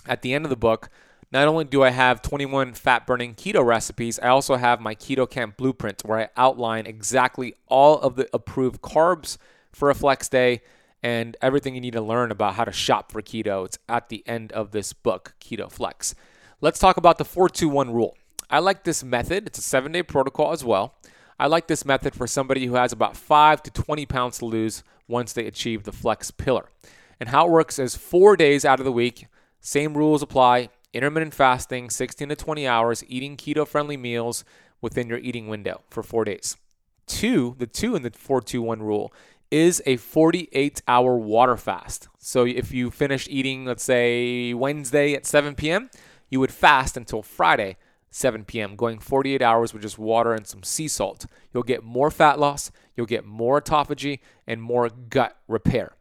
at 0.07 0.23
the 0.23 0.33
end 0.33 0.45
of 0.47 0.51
the 0.51 0.57
book, 0.57 0.89
not 1.35 1.49
only 1.49 1.65
do 1.65 1.83
I 1.83 1.91
have 1.91 2.23
21 2.23 2.75
fat 2.75 3.09
burning 3.09 3.35
keto 3.35 3.67
recipes, 3.67 4.21
I 4.23 4.29
also 4.29 4.55
have 4.55 4.81
my 4.81 4.95
Keto 4.95 5.29
Kamp 5.29 5.57
blueprint 5.57 6.03
where 6.05 6.21
I 6.21 6.29
outline 6.37 6.87
exactly 6.87 7.57
all 7.67 7.99
of 7.99 8.15
the 8.15 8.29
approved 8.33 8.81
carbs 8.81 9.37
for 9.73 9.91
a 9.91 9.97
flex 9.97 10.29
day 10.29 10.63
and 11.03 11.37
everything 11.43 11.75
you 11.75 11.81
need 11.81 11.95
to 11.95 12.01
learn 12.01 12.31
about 12.31 12.55
how 12.55 12.65
to 12.65 12.71
shop 12.71 13.11
for 13.11 13.21
keto. 13.21 13.65
It's 13.65 13.79
at 13.89 14.11
the 14.11 14.23
end 14.29 14.53
of 14.53 14.71
this 14.71 14.93
book, 14.93 15.35
Keto 15.41 15.71
Flex. 15.71 16.15
Let's 16.61 16.79
talk 16.79 16.97
about 16.97 17.19
the 17.19 17.25
421 17.25 17.93
rule. 17.93 18.17
I 18.49 18.61
like 18.61 18.85
this 18.85 19.03
method. 19.03 19.49
It's 19.49 19.59
a 19.59 19.63
seven 19.63 19.91
day 19.91 20.05
protocol 20.05 20.53
as 20.53 20.65
well. 20.65 20.95
I 21.37 21.49
like 21.49 21.67
this 21.67 21.85
method 21.85 22.15
for 22.15 22.29
somebody 22.29 22.67
who 22.67 22.77
has 22.77 22.93
about 22.93 23.17
5 23.17 23.61
to 23.65 23.71
20 23.73 24.07
pounds 24.07 24.39
to 24.39 24.45
lose 24.45 24.85
once 25.09 25.33
they 25.33 25.47
achieve 25.47 25.83
the 25.83 25.91
flex 25.91 26.31
pillar. 26.31 26.71
And 27.19 27.31
how 27.31 27.49
it 27.49 27.51
works 27.51 27.81
is 27.81 27.97
four 27.97 28.37
days 28.37 28.65
out 28.65 28.79
of 28.79 28.85
the 28.85 28.93
week, 28.93 29.27
same 29.61 29.97
rules 29.97 30.23
apply 30.23 30.69
intermittent 30.95 31.35
fasting, 31.35 31.91
16 31.91 32.29
to 32.31 32.37
20 32.37 32.67
hours, 32.67 33.05
eating 33.09 33.37
keto 33.37 33.67
friendly 33.67 33.97
meals 33.97 34.45
within 34.81 35.09
your 35.09 35.19
eating 35.19 35.49
window 35.49 35.83
for 35.91 36.03
four 36.03 36.25
days. 36.25 36.57
Two, 37.07 37.55
the 37.59 37.67
two 37.67 37.97
in 37.97 38.03
the 38.03 38.11
421 38.11 38.83
rule 38.83 39.13
is 39.51 39.83
a 39.87 39.97
48 39.97 40.83
hour 40.89 41.17
water 41.17 41.57
fast. 41.57 42.09
So 42.19 42.45
if 42.45 42.73
you 42.73 42.91
finished 42.91 43.29
eating, 43.31 43.65
let's 43.65 43.85
say 43.85 44.55
Wednesday 44.55 45.15
at 45.15 45.27
7 45.27 45.55
p.m., 45.55 45.91
you 46.31 46.41
would 46.41 46.53
fast 46.53 46.97
until 46.97 47.23
Friday, 47.23 47.77
7 48.11 48.45
p.m., 48.45 48.77
going 48.77 48.99
48 48.99 49.43
hours 49.43 49.73
with 49.73 49.83
just 49.83 49.99
water 49.99 50.33
and 50.33 50.47
some 50.47 50.63
sea 50.63 50.89
salt. 50.89 51.27
You'll 51.53 51.63
get 51.63 51.83
more 51.85 52.11
fat 52.11 52.39
loss, 52.39 52.71
you'll 52.97 53.07
get 53.07 53.25
more 53.25 53.61
autophagy, 53.61 54.21
and 54.47 54.63
more 54.63 54.89
gut 54.89 55.37
repair. 55.47 55.95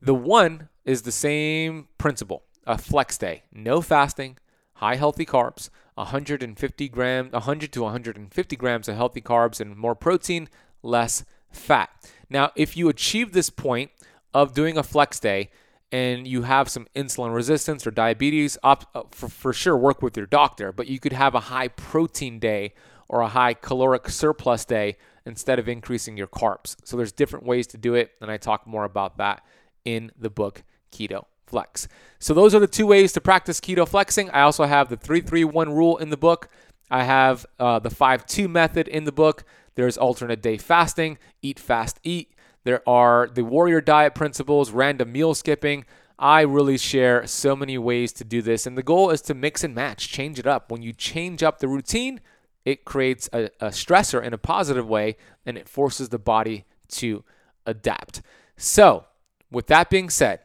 The 0.00 0.14
one 0.14 0.68
is 0.84 1.02
the 1.02 1.12
same 1.12 1.88
principle 1.98 2.42
a 2.66 2.78
flex 2.78 3.18
day, 3.18 3.42
no 3.52 3.80
fasting, 3.80 4.38
high 4.74 4.96
healthy 4.96 5.26
carbs, 5.26 5.70
150 5.94 6.88
grams, 6.88 7.32
100 7.32 7.72
to 7.72 7.82
150 7.82 8.56
grams 8.56 8.88
of 8.88 8.96
healthy 8.96 9.20
carbs 9.20 9.60
and 9.60 9.76
more 9.76 9.94
protein, 9.94 10.48
less 10.82 11.24
fat. 11.50 11.90
Now, 12.30 12.50
if 12.56 12.76
you 12.76 12.88
achieve 12.88 13.32
this 13.32 13.50
point 13.50 13.90
of 14.32 14.54
doing 14.54 14.78
a 14.78 14.82
flex 14.82 15.20
day 15.20 15.50
and 15.90 16.26
you 16.26 16.42
have 16.42 16.70
some 16.70 16.86
insulin 16.96 17.34
resistance 17.34 17.86
or 17.86 17.90
diabetes, 17.90 18.56
op, 18.62 18.88
uh, 18.94 19.02
for, 19.10 19.28
for 19.28 19.52
sure 19.52 19.76
work 19.76 20.00
with 20.00 20.16
your 20.16 20.26
doctor, 20.26 20.72
but 20.72 20.86
you 20.86 20.98
could 20.98 21.12
have 21.12 21.34
a 21.34 21.40
high 21.40 21.68
protein 21.68 22.38
day 22.38 22.72
or 23.08 23.20
a 23.20 23.28
high 23.28 23.52
caloric 23.52 24.08
surplus 24.08 24.64
day 24.64 24.96
instead 25.26 25.58
of 25.58 25.68
increasing 25.68 26.16
your 26.16 26.26
carbs. 26.26 26.76
So 26.84 26.96
there's 26.96 27.12
different 27.12 27.44
ways 27.44 27.66
to 27.68 27.76
do 27.76 27.94
it, 27.94 28.12
and 28.22 28.30
I 28.30 28.38
talk 28.38 28.66
more 28.66 28.84
about 28.84 29.18
that 29.18 29.44
in 29.84 30.10
the 30.18 30.30
book 30.30 30.62
Keto 30.90 31.26
Flex. 31.52 31.86
So 32.18 32.32
those 32.32 32.54
are 32.54 32.58
the 32.58 32.66
two 32.66 32.86
ways 32.86 33.12
to 33.12 33.20
practice 33.20 33.60
keto 33.60 33.86
flexing. 33.86 34.30
I 34.30 34.40
also 34.40 34.64
have 34.64 34.88
the 34.88 34.96
331 34.96 35.70
rule 35.70 35.98
in 35.98 36.08
the 36.08 36.16
book. 36.16 36.48
I 36.90 37.04
have 37.04 37.44
uh, 37.60 37.78
the 37.78 37.90
5 37.90 38.24
2 38.24 38.48
method 38.48 38.88
in 38.88 39.04
the 39.04 39.12
book. 39.12 39.44
There's 39.74 39.98
alternate 39.98 40.40
day 40.40 40.56
fasting, 40.56 41.18
eat 41.42 41.60
fast, 41.60 42.00
eat. 42.02 42.32
There 42.64 42.82
are 42.88 43.28
the 43.28 43.44
warrior 43.44 43.82
diet 43.82 44.14
principles, 44.14 44.70
random 44.70 45.12
meal 45.12 45.34
skipping. 45.34 45.84
I 46.18 46.40
really 46.40 46.78
share 46.78 47.26
so 47.26 47.54
many 47.54 47.76
ways 47.76 48.14
to 48.14 48.24
do 48.24 48.40
this. 48.40 48.66
And 48.66 48.78
the 48.78 48.82
goal 48.82 49.10
is 49.10 49.20
to 49.22 49.34
mix 49.34 49.62
and 49.62 49.74
match, 49.74 50.08
change 50.08 50.38
it 50.38 50.46
up. 50.46 50.70
When 50.70 50.80
you 50.80 50.94
change 50.94 51.42
up 51.42 51.58
the 51.58 51.68
routine, 51.68 52.20
it 52.64 52.86
creates 52.86 53.28
a, 53.32 53.50
a 53.60 53.68
stressor 53.68 54.22
in 54.22 54.32
a 54.32 54.38
positive 54.38 54.88
way 54.88 55.16
and 55.44 55.58
it 55.58 55.68
forces 55.68 56.08
the 56.08 56.18
body 56.18 56.64
to 56.92 57.24
adapt. 57.66 58.22
So, 58.56 59.04
with 59.50 59.66
that 59.66 59.90
being 59.90 60.08
said, 60.08 60.40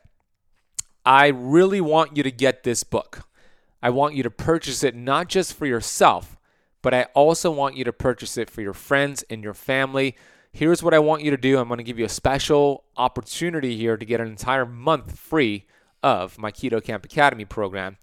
I 1.07 1.27
really 1.27 1.79
want 1.79 2.17
you 2.17 2.23
to 2.23 2.31
get 2.31 2.63
this 2.63 2.83
book. 2.83 3.29
I 3.81 3.89
want 3.91 4.15
you 4.15 4.23
to 4.23 4.29
purchase 4.29 4.83
it 4.83 4.93
not 4.93 5.29
just 5.29 5.53
for 5.53 5.65
yourself, 5.65 6.37
but 6.81 6.93
I 6.93 7.03
also 7.13 7.49
want 7.49 7.77
you 7.77 7.85
to 7.85 7.93
purchase 7.93 8.35
it 8.35 8.49
for 8.49 8.61
your 8.61 8.73
friends 8.73 9.23
and 9.29 9.41
your 9.41 9.53
family. 9.53 10.17
Here's 10.51 10.83
what 10.83 10.93
I 10.93 10.99
want 10.99 11.23
you 11.23 11.31
to 11.31 11.37
do 11.37 11.59
I'm 11.59 11.69
going 11.69 11.77
to 11.77 11.83
give 11.85 11.97
you 11.97 12.03
a 12.03 12.09
special 12.09 12.83
opportunity 12.97 13.77
here 13.77 13.95
to 13.95 14.05
get 14.05 14.19
an 14.19 14.27
entire 14.27 14.65
month 14.65 15.17
free 15.17 15.65
of 16.03 16.37
my 16.37 16.51
Keto 16.51 16.83
Kamp 16.83 17.05
Academy 17.05 17.45
program. 17.45 17.95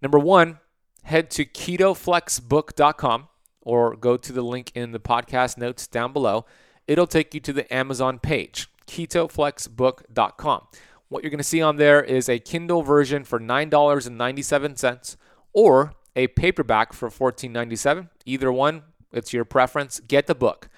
Number 0.00 0.18
one, 0.20 0.60
head 1.02 1.30
to 1.30 1.44
ketoflexbook.com 1.44 3.26
or 3.62 3.96
go 3.96 4.16
to 4.16 4.32
the 4.32 4.42
link 4.42 4.70
in 4.72 4.92
the 4.92 5.00
podcast 5.00 5.58
notes 5.58 5.88
down 5.88 6.12
below. 6.12 6.46
It'll 6.86 7.08
take 7.08 7.34
you 7.34 7.40
to 7.40 7.52
the 7.52 7.74
Amazon 7.74 8.20
page, 8.20 8.68
ketoflexbook.com. 8.86 10.66
What 11.08 11.22
you're 11.22 11.30
going 11.30 11.38
to 11.38 11.44
see 11.44 11.62
on 11.62 11.76
there 11.76 12.02
is 12.02 12.28
a 12.28 12.38
Kindle 12.38 12.82
version 12.82 13.24
for 13.24 13.38
$9.97 13.38 15.16
or 15.52 15.92
a 16.14 16.26
paperback 16.28 16.92
for 16.92 17.08
$14.97. 17.08 18.08
Either 18.24 18.52
one, 18.52 18.82
it's 19.12 19.32
your 19.32 19.44
preference. 19.44 20.00
Get 20.00 20.26
the 20.26 20.34
book. 20.34 20.68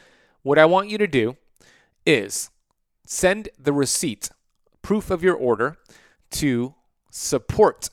What 0.42 0.58
I 0.58 0.66
want 0.66 0.88
you 0.88 0.98
to 0.98 1.06
do 1.06 1.36
is 2.04 2.50
send 3.06 3.48
the 3.58 3.72
receipt, 3.72 4.30
proof 4.82 5.10
of 5.10 5.22
your 5.22 5.34
order, 5.34 5.76
to 6.32 6.74
support 7.10 7.90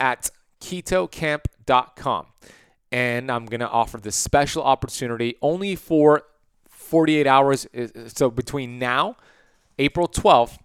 at 0.00 0.30
ketokamp.com 0.60 2.26
and 2.94 3.28
I'm 3.28 3.46
going 3.46 3.58
to 3.58 3.68
offer 3.68 3.98
this 3.98 4.14
special 4.14 4.62
opportunity 4.62 5.34
only 5.42 5.74
for 5.74 6.22
48 6.68 7.26
hours. 7.26 7.66
So 8.06 8.30
between 8.30 8.78
now, 8.78 9.16
April 9.80 10.06
12th, 10.06 10.58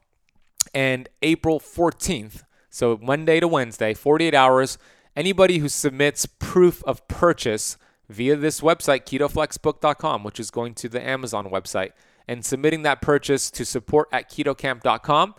and 0.73 1.09
April 1.21 1.59
14th, 1.59 2.43
so 2.69 2.99
Monday 3.01 3.39
to 3.39 3.47
Wednesday, 3.47 3.93
48 3.93 4.33
hours, 4.33 4.77
anybody 5.15 5.59
who 5.59 5.69
submits 5.69 6.25
proof 6.25 6.83
of 6.83 7.07
purchase 7.07 7.77
via 8.07 8.35
this 8.35 8.61
website, 8.61 9.05
ketoflexbook.com, 9.05 10.23
which 10.23 10.39
is 10.39 10.51
going 10.51 10.73
to 10.75 10.89
the 10.89 11.01
Amazon 11.01 11.49
website, 11.49 11.91
and 12.27 12.45
submitting 12.45 12.83
that 12.83 13.01
purchase 13.01 13.49
to 13.51 13.65
support 13.65 14.07
at 14.11 14.29
ketokamp.com, 14.29 15.35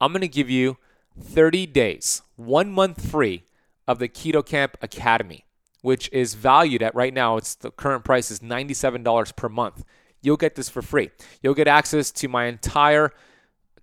I'm 0.00 0.12
going 0.12 0.20
to 0.20 0.28
give 0.28 0.50
you 0.50 0.76
30 1.20 1.66
days, 1.66 2.22
one 2.36 2.72
month 2.72 3.08
free 3.08 3.44
of 3.88 3.98
the 3.98 4.08
Keto 4.08 4.44
Kamp 4.44 4.76
Academy 4.82 5.46
which 5.86 6.10
is 6.12 6.34
valued 6.34 6.82
at 6.82 6.92
right 6.96 7.14
now, 7.14 7.36
it's 7.36 7.54
the 7.54 7.70
current 7.70 8.04
price 8.04 8.28
is 8.32 8.40
$97 8.40 9.36
per 9.36 9.48
month. 9.48 9.84
You'll 10.20 10.36
get 10.36 10.56
this 10.56 10.68
for 10.68 10.82
free. 10.82 11.12
You'll 11.42 11.54
get 11.54 11.68
access 11.68 12.10
to 12.10 12.26
my 12.26 12.46
entire 12.46 13.12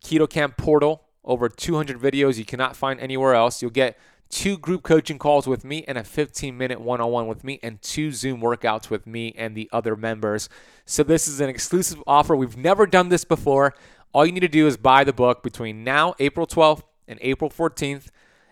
Keto 0.04 0.30
Kamp 0.30 0.58
portal, 0.58 1.04
over 1.24 1.50
200 1.50 1.98
videos 1.98 2.38
you 2.38 2.46
cannot 2.46 2.76
find 2.76 3.00
anywhere 3.00 3.34
else. 3.34 3.62
You'll 3.62 3.72
get 3.72 3.98
two 4.30 4.58
group 4.58 4.84
coaching 4.84 5.20
calls 5.20 5.48
with 5.48 5.64
me 5.64 5.86
and 5.88 5.98
a 5.98 6.04
15 6.04 6.58
minute 6.58 6.82
one 6.82 7.00
on 7.00 7.12
one 7.12 7.28
with 7.28 7.44
me, 7.44 7.60
and 7.64 7.82
two 7.82 8.12
Zoom 8.12 8.42
workouts 8.42 8.90
with 8.90 9.08
me 9.08 9.34
and 9.38 9.56
the 9.56 9.70
other 9.72 9.96
members. 9.96 10.50
So, 10.86 11.04
this 11.04 11.28
is 11.28 11.40
an 11.40 11.50
exclusive 11.50 12.04
offer. 12.06 12.36
We've 12.36 12.58
never 12.58 12.86
done 12.86 13.10
this 13.10 13.24
before. 13.24 13.74
All 14.14 14.26
you 14.26 14.32
need 14.32 14.42
to 14.42 14.48
do 14.48 14.68
is 14.68 14.78
buy 14.78 15.04
the 15.04 15.14
book 15.14 15.42
between 15.42 15.84
now, 15.84 16.14
April 16.20 16.46
12th, 16.46 16.84
and 17.08 17.20
April 17.22 17.50
14th, 17.50 18.08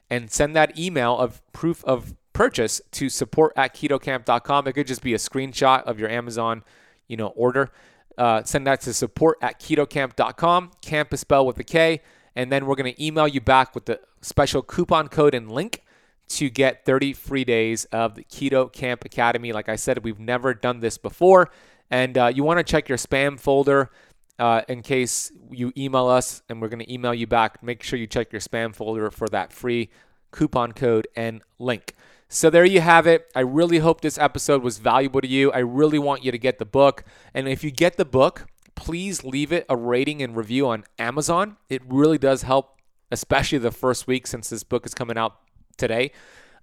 and 0.10 0.32
send 0.32 0.56
that 0.56 0.78
email 0.78 1.18
of 1.18 1.42
proof 1.52 1.84
of 1.86 2.16
purchase 2.34 2.82
to 2.92 3.10
support 3.10 3.54
at 3.56 3.76
ketokamp.com. 3.76 4.68
It 4.68 4.74
could 4.74 4.88
just 4.88 5.04
be 5.04 5.14
a 5.14 5.18
screenshot 5.18 5.84
of 5.84 6.00
your 6.00 6.10
Amazon, 6.10 6.64
you 7.08 7.18
know, 7.18 7.28
order. 7.28 7.70
Uh, 8.18 8.44
send 8.44 8.68
that 8.68 8.82
to 8.82 8.94
support 8.94 9.38
at 9.42 9.60
ketokamp.com. 9.60 10.72
Camp 10.82 11.14
is 11.14 11.20
spelled 11.20 11.48
with 11.48 11.60
a 11.60 11.64
K. 11.64 12.02
And 12.36 12.52
then 12.52 12.66
we're 12.66 12.76
going 12.76 12.94
to 12.94 13.06
email 13.06 13.28
you 13.28 13.42
back 13.42 13.76
with 13.76 13.86
the 13.86 14.00
special 14.22 14.62
coupon 14.62 15.08
code 15.08 15.34
and 15.34 15.52
link 15.52 15.84
to 16.30 16.50
get 16.50 16.86
30 16.86 17.14
free 17.14 17.44
days 17.44 17.86
of 17.86 18.16
the 18.16 18.24
Keto 18.24 18.72
Kamp 18.72 19.04
Academy. 19.04 19.52
Like 19.52 19.68
I 19.68 19.76
said, 19.76 20.04
we've 20.04 20.20
never 20.20 20.54
done 20.54 20.80
this 20.80 20.98
before. 20.98 21.50
And 21.90 22.18
uh, 22.18 22.32
you 22.34 22.44
want 22.44 22.58
to 22.60 22.64
check 22.64 22.88
your 22.88 22.98
spam 22.98 23.38
folder 23.38 23.92
uh, 24.40 24.62
in 24.70 24.82
case 24.82 25.32
you 25.50 25.74
email 25.78 26.08
us 26.08 26.42
and 26.48 26.62
we're 26.62 26.70
going 26.70 26.84
to 26.84 26.92
email 26.92 27.14
you 27.14 27.28
back. 27.28 27.62
Make 27.62 27.84
sure 27.84 28.00
you 28.00 28.08
check 28.08 28.32
your 28.32 28.40
spam 28.40 28.74
folder 28.74 29.12
for 29.12 29.28
that 29.28 29.52
free 29.52 29.90
coupon 30.32 30.72
code 30.72 31.08
and 31.16 31.42
link. 31.60 31.96
So 32.34 32.50
there 32.50 32.64
you 32.64 32.80
have 32.80 33.08
it. 33.08 33.30
I 33.36 33.42
really 33.42 33.80
hope 33.80 34.00
this 34.00 34.18
episode 34.18 34.64
was 34.64 34.78
valuable 34.78 35.20
to 35.20 35.28
you. 35.28 35.52
I 35.52 35.58
really 35.58 36.00
want 36.00 36.24
you 36.24 36.32
to 36.32 36.38
get 36.38 36.60
the 36.60 36.66
book. 36.66 37.04
And 37.34 37.46
if 37.46 37.62
you 37.62 37.72
get 37.72 37.98
the 37.98 38.06
book, 38.06 38.48
please 38.74 39.26
leave 39.26 39.52
it 39.52 39.66
a 39.68 39.76
rating 39.76 40.22
and 40.22 40.34
review 40.34 40.70
on 40.70 40.86
Amazon. 40.98 41.58
It 41.68 41.82
really 41.86 42.18
does 42.18 42.44
help, 42.44 42.80
especially 43.12 43.58
the 43.58 43.70
first 43.70 44.08
week 44.08 44.28
since 44.28 44.50
this 44.50 44.64
book 44.64 44.86
is 44.86 44.94
coming 44.94 45.18
out 45.18 45.40
today. 45.76 46.14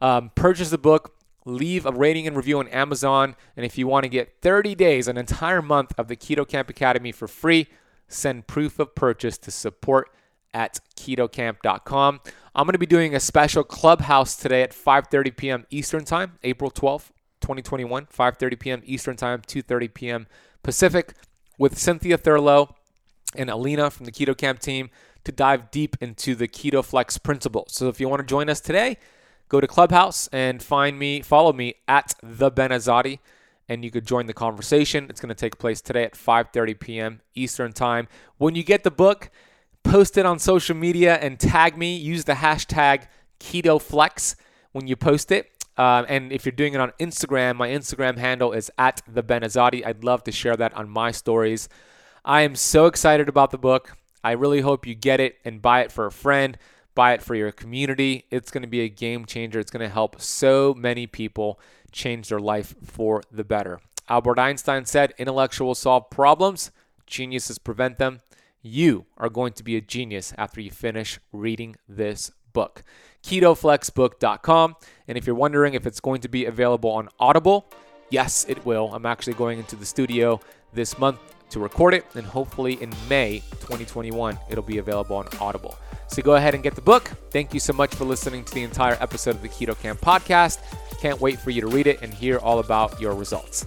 Um, 0.00 0.31
purchase 0.35 0.70
the 0.70 0.78
book, 0.78 1.14
leave 1.44 1.85
a 1.85 1.92
rating 1.92 2.26
and 2.26 2.35
review 2.35 2.61
on 2.61 2.68
Amazon. 2.68 3.37
And 3.54 3.66
if 3.66 3.76
you 3.76 3.87
want 3.87 4.04
to 4.04 4.09
get 4.09 4.40
30 4.40 4.74
days, 4.74 5.07
an 5.07 5.18
entire 5.18 5.61
month 5.61 5.92
of 5.98 6.09
the 6.09 6.16
Keto 6.16 6.48
Kamp 6.48 6.70
Academy 6.70 7.12
for 7.12 7.28
free, 7.28 7.66
send 8.09 8.46
proof 8.46 8.78
of 8.78 8.94
purchase 8.94 9.37
to 9.37 9.50
support 9.50 10.09
at 10.59 10.81
ketokamp.com. 10.97 12.21
I'm 12.55 12.64
going 12.64 12.73
to 12.73 12.79
be 12.79 12.87
doing 12.87 13.14
a 13.14 13.21
special 13.21 13.62
clubhouse 13.62 14.35
today 14.35 14.62
at 14.62 14.73
5:30 14.73 15.37
p.m. 15.37 15.66
Eastern 15.71 16.05
Time, 16.05 16.33
April 16.42 16.73
12th, 16.73 17.11
2021, 17.40 18.07
5:30 18.07 18.59
p.m. 18.59 18.83
Eastern 18.85 19.16
Time, 19.16 19.40
2:30 19.47 19.94
p.m. 19.94 20.27
Pacific, 20.64 21.14
with 21.59 21.79
Cynthia 21.79 22.18
Thurlow 22.18 22.75
and 23.37 23.49
Alina 23.49 23.88
from 23.90 24.05
the 24.07 24.12
Keto 24.12 24.37
Kamp 24.37 24.59
team 24.59 24.90
to 25.23 25.31
dive 25.31 25.71
deep 25.71 25.97
into 26.01 26.35
the 26.35 26.49
Keto 26.49 26.85
Flex 26.85 27.18
principles. 27.18 27.75
So 27.75 27.88
if 27.88 28.01
you 28.01 28.09
want 28.09 28.21
to 28.21 28.27
join 28.27 28.51
us 28.51 28.61
today, 28.61 28.97
go 29.49 29.61
to 29.61 29.68
Clubhouse 29.68 30.29
and 30.33 30.61
find 30.61 30.99
me, 30.99 31.21
follow 31.21 31.53
me 31.53 31.75
at 31.87 32.14
the 32.21 32.51
Ben 32.51 32.71
Azadi, 32.71 33.21
and 33.68 33.85
you 33.85 33.92
could 33.92 34.07
join 34.07 34.27
the 34.27 34.35
conversation. 34.35 35.07
It's 35.09 35.21
going 35.21 35.29
to 35.29 35.37
take 35.37 35.59
place 35.59 35.81
today 35.81 36.03
at 36.03 36.14
5:30 36.14 36.81
p.m. 36.81 37.21
Eastern 37.37 37.73
Time. 37.73 38.09
When 38.38 38.57
you 38.57 38.64
get 38.64 38.83
the 38.83 38.90
book 38.90 39.31
post 39.83 40.19
it 40.19 40.27
on 40.27 40.38
social 40.38 40.77
media 40.77 41.17
and 41.17 41.38
tag 41.38 41.77
me. 41.77 41.97
Use 41.97 42.25
the 42.25 42.35
hashtag 42.35 43.07
KetoFlex 43.41 44.37
when 44.73 44.87
you 44.87 44.97
post 44.97 45.33
it. 45.33 45.51
Uh, 45.77 46.05
and 46.09 46.33
if 46.33 46.45
you're 46.45 46.53
doing 46.53 46.75
it 46.75 46.81
on 46.81 46.93
Instagram, 46.99 47.57
my 47.57 47.69
Instagram 47.69 48.19
handle 48.19 48.53
is 48.53 48.71
at 48.79 49.01
the 49.07 49.23
Ben 49.23 49.43
Azadi. 49.43 49.87
I'd 49.87 50.03
love 50.03 50.25
to 50.25 50.33
share 50.33 50.57
that 50.57 50.75
on 50.75 50.88
my 50.88 51.12
stories. 51.12 51.69
I 52.25 52.43
am 52.43 52.57
so 52.57 52.87
excited 52.87 53.29
about 53.29 53.53
the 53.53 53.59
book. 53.59 53.97
I 54.25 54.33
really 54.33 54.61
hope 54.61 54.87
you 54.87 54.97
get 54.97 55.21
it 55.21 55.37
and 55.45 55.62
buy 55.62 55.83
it 55.83 55.93
for 55.93 56.07
a 56.07 56.11
friend, 56.11 56.59
buy 56.97 57.12
it 57.12 57.23
for 57.23 57.37
your 57.37 57.53
community. 57.53 58.25
It's 58.31 58.51
going 58.51 58.62
to 58.62 58.69
be 58.69 58.81
a 58.81 58.88
game 58.88 59.25
changer. 59.25 59.61
It's 59.61 59.71
going 59.71 59.87
to 59.87 59.93
help 59.93 60.21
so 60.21 60.75
many 60.77 61.07
people 61.07 61.61
change 61.93 62.29
their 62.29 62.41
life 62.41 62.75
for 62.85 63.23
the 63.31 63.45
better. 63.45 63.81
Albert 64.09 64.38
Einstein 64.38 64.85
said, 64.85 65.14
Intellectuals 65.17 65.79
solve 65.79 66.11
problems, 66.11 66.73
geniuses 67.07 67.59
prevent 67.59 67.99
them. 67.99 68.21
You 68.62 69.07
are 69.16 69.29
going 69.29 69.53
to 69.55 69.62
be 69.62 69.77
a 69.77 69.81
genius 69.81 70.33
after 70.37 70.61
you 70.61 70.71
finish 70.71 71.18
reading 71.33 71.77
this 71.88 72.31
book. 72.53 72.83
KetoFlexBook.com. 73.23 74.77
And 75.07 75.19
if 75.19 75.27
you're 75.27 75.37
wondering 75.37 75.75
if 75.75 75.87
it's 75.87 76.00
going 76.00 76.21
to 76.23 76.29
be 76.29 76.46
available 76.46 76.90
on 76.90 77.09
Audible, 77.21 77.71
yes, 78.11 78.44
it 78.48 78.65
will. 78.67 78.92
I'm 78.92 79.06
actually 79.06 79.35
going 79.35 79.59
into 79.59 79.77
the 79.77 79.87
studio 79.87 80.40
this 80.73 80.98
month 80.98 81.19
to 81.50 81.61
record 81.61 81.94
it, 81.94 82.04
and 82.15 82.27
hopefully 82.27 82.75
in 82.83 82.92
May 83.09 83.38
2021, 83.61 84.38
it'll 84.50 84.63
be 84.63 84.79
available 84.79 85.17
on 85.17 85.29
Audible. 85.40 85.79
So 86.09 86.23
go 86.23 86.35
ahead 86.35 86.54
and 86.54 86.63
get 86.63 86.75
the 86.75 86.83
book. 86.83 87.04
Thank 87.31 87.54
you 87.54 87.61
so 87.61 87.73
much 87.73 87.94
for 87.94 88.04
listening 88.04 88.44
to 88.44 88.54
the 88.54 88.63
entire 88.63 88.96
episode 89.00 89.37
of 89.37 89.42
the 89.42 89.48
Keto 89.48 89.79
Kamp 89.81 90.00
podcast. 90.00 90.59
Can't 91.00 91.21
wait 91.21 91.38
for 91.38 91.50
you 91.50 91.61
to 91.61 91.69
read 91.69 91.87
it 91.87 92.02
and 92.02 92.13
hear 92.13 92.38
all 92.38 92.59
about 92.59 93.00
your 93.00 93.15
results. 93.15 93.67